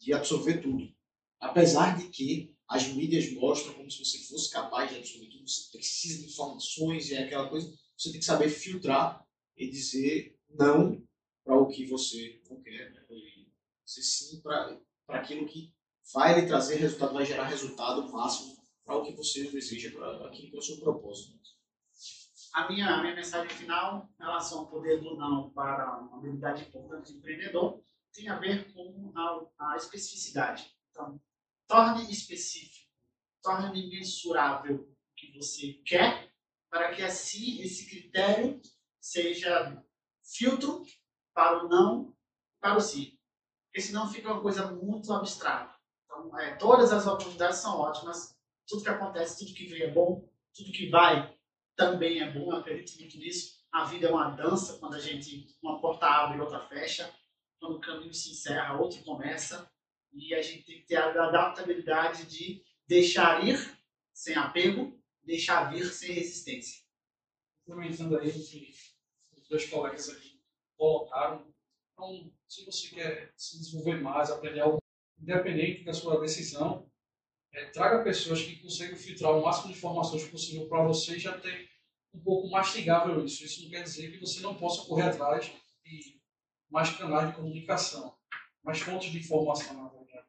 de 0.00 0.12
absorver 0.12 0.62
tudo. 0.62 0.92
Apesar 1.38 1.96
de 1.98 2.08
que 2.08 2.54
as 2.68 2.88
mídias 2.88 3.30
mostram 3.32 3.74
como 3.74 3.90
se 3.90 4.04
você 4.04 4.18
fosse 4.18 4.50
capaz 4.50 4.90
de 4.90 4.96
absorver 4.96 5.26
tudo, 5.26 5.48
você 5.48 5.70
precisa 5.70 6.20
de 6.20 6.30
informações 6.30 7.10
e 7.10 7.14
é 7.14 7.24
aquela 7.24 7.48
coisa, 7.48 7.72
você 7.96 8.10
tem 8.10 8.18
que 8.18 8.24
saber 8.24 8.48
filtrar 8.48 9.24
e 9.56 9.68
dizer 9.68 10.36
não 10.48 11.02
para 11.44 11.56
o 11.56 11.68
que 11.68 11.86
você 11.86 12.40
quer, 12.64 12.92
né? 12.92 13.02
dizer 13.84 14.02
sim 14.02 14.40
para 14.40 14.78
aquilo 15.08 15.46
que 15.46 15.74
vai 16.12 16.40
lhe 16.40 16.46
trazer 16.46 16.76
resultado, 16.76 17.14
vai 17.14 17.26
gerar 17.26 17.46
resultado 17.46 18.10
máximo 18.10 18.56
para 18.84 18.96
o 18.96 19.02
que 19.04 19.12
você 19.12 19.50
deseja, 19.50 19.92
para 19.92 20.26
aquilo 20.26 20.50
que 20.50 20.56
é 20.56 20.58
o 20.58 20.62
seu 20.62 20.78
propósito. 20.80 21.38
A 22.54 22.68
minha, 22.68 22.86
a 22.86 23.00
minha 23.00 23.14
mensagem 23.14 23.48
final 23.56 24.10
em 24.20 24.22
relação 24.22 24.60
ao 24.60 24.68
poder 24.68 25.00
do 25.00 25.16
não 25.16 25.50
para 25.50 26.00
uma 26.00 26.18
habilidade 26.18 26.64
importante 26.64 27.12
de 27.12 27.18
empreendedor 27.18 27.82
tem 28.12 28.28
a 28.28 28.38
ver 28.38 28.72
com 28.74 29.10
a, 29.16 29.72
a 29.72 29.76
especificidade. 29.76 30.70
Então, 30.90 31.18
torne 31.66 32.10
específico, 32.12 32.86
torne 33.42 33.88
mensurável 33.88 34.76
o 34.76 35.14
que 35.16 35.32
você 35.32 35.80
quer, 35.86 36.30
para 36.68 36.94
que 36.94 37.02
assim 37.02 37.62
esse 37.62 37.88
critério 37.88 38.60
seja 39.00 39.82
filtro 40.22 40.84
para 41.34 41.64
o 41.64 41.68
não, 41.68 42.14
para 42.60 42.76
o 42.76 42.80
sim. 42.80 43.18
Porque 43.66 43.80
senão 43.80 44.10
fica 44.10 44.32
uma 44.32 44.42
coisa 44.42 44.70
muito 44.70 45.12
abstrata. 45.12 45.74
Então, 46.04 46.38
é, 46.38 46.54
todas 46.56 46.92
as 46.92 47.06
oportunidades 47.06 47.58
são 47.58 47.78
ótimas, 47.78 48.36
tudo 48.66 48.82
que 48.82 48.88
acontece, 48.88 49.38
tudo 49.38 49.54
que 49.56 49.66
vem 49.66 49.82
é 49.82 49.90
bom, 49.90 50.28
tudo 50.54 50.72
que 50.72 50.88
vai 50.88 51.34
também 51.74 52.20
é 52.20 52.30
bom, 52.30 52.52
eu 52.52 52.58
acredito 52.58 52.98
muito 52.98 53.16
nisso. 53.18 53.62
A 53.72 53.84
vida 53.84 54.06
é 54.08 54.10
uma 54.10 54.30
dança, 54.30 54.78
quando 54.78 54.94
a 54.94 55.00
gente, 55.00 55.46
uma 55.62 55.80
porta 55.80 56.06
abre 56.06 56.36
e 56.36 56.40
outra 56.40 56.60
fecha, 56.60 57.10
quando 57.58 57.76
o 57.76 57.80
caminho 57.80 58.12
se 58.12 58.30
encerra, 58.30 58.78
outro 58.78 59.02
começa, 59.02 59.70
e 60.12 60.34
a 60.34 60.42
gente 60.42 60.64
tem 60.64 60.80
que 60.80 60.86
ter 60.86 60.96
a 60.96 61.06
adaptabilidade 61.06 62.26
de 62.26 62.62
deixar 62.86 63.42
ir 63.46 63.58
sem 64.12 64.36
apego, 64.36 65.00
deixar 65.24 65.70
vir 65.70 65.86
sem 65.86 66.12
resistência. 66.12 66.82
Comentando 67.64 68.18
aí 68.18 68.28
os 68.28 69.48
dois 69.48 69.70
colegas 69.70 70.10
aqui 70.10 70.31
colocaram. 70.76 71.46
Então, 71.92 72.32
se 72.48 72.64
você 72.64 72.88
quer 72.88 73.32
se 73.36 73.58
desenvolver 73.58 74.00
mais, 74.00 74.30
aprender 74.30 74.60
algo, 74.60 74.78
independente 75.20 75.84
da 75.84 75.92
sua 75.92 76.20
decisão, 76.20 76.90
é, 77.52 77.66
traga 77.66 78.02
pessoas 78.02 78.42
que 78.42 78.56
consigam 78.56 78.96
filtrar 78.96 79.32
o 79.32 79.42
máximo 79.42 79.72
de 79.72 79.78
informações 79.78 80.26
possível 80.28 80.68
para 80.68 80.84
você 80.84 81.18
já 81.18 81.38
ter 81.38 81.68
um 82.14 82.20
pouco 82.20 82.48
mastigável 82.48 83.24
isso. 83.24 83.44
Isso 83.44 83.62
não 83.62 83.70
quer 83.70 83.82
dizer 83.82 84.10
que 84.12 84.18
você 84.18 84.40
não 84.40 84.54
possa 84.54 84.86
correr 84.86 85.02
atrás 85.02 85.52
de 85.84 86.20
mais 86.70 86.90
canais 86.96 87.28
de 87.30 87.36
comunicação, 87.36 88.16
mais 88.64 88.80
fontes 88.80 89.10
de 89.10 89.18
informação, 89.18 89.74
na 89.82 89.88
verdade. 89.90 90.26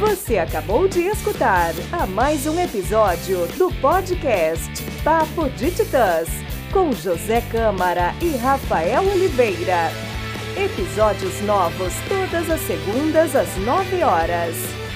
Você 0.00 0.38
acabou 0.38 0.86
de 0.86 1.00
escutar 1.00 1.72
a 1.92 2.06
mais 2.06 2.46
um 2.46 2.58
episódio 2.60 3.46
do 3.56 3.72
podcast 3.80 4.70
Papo 5.02 5.50
de 5.50 5.72
Titãs, 5.72 6.28
com 6.72 6.92
José 6.92 7.40
Câmara 7.50 8.12
e 8.22 8.36
Rafael 8.36 9.02
Oliveira. 9.02 9.90
Episódios 10.56 11.40
novos 11.42 11.92
todas 12.08 12.48
as 12.48 12.60
segundas 12.60 13.34
às 13.34 13.56
nove 13.58 14.02
horas. 14.02 14.89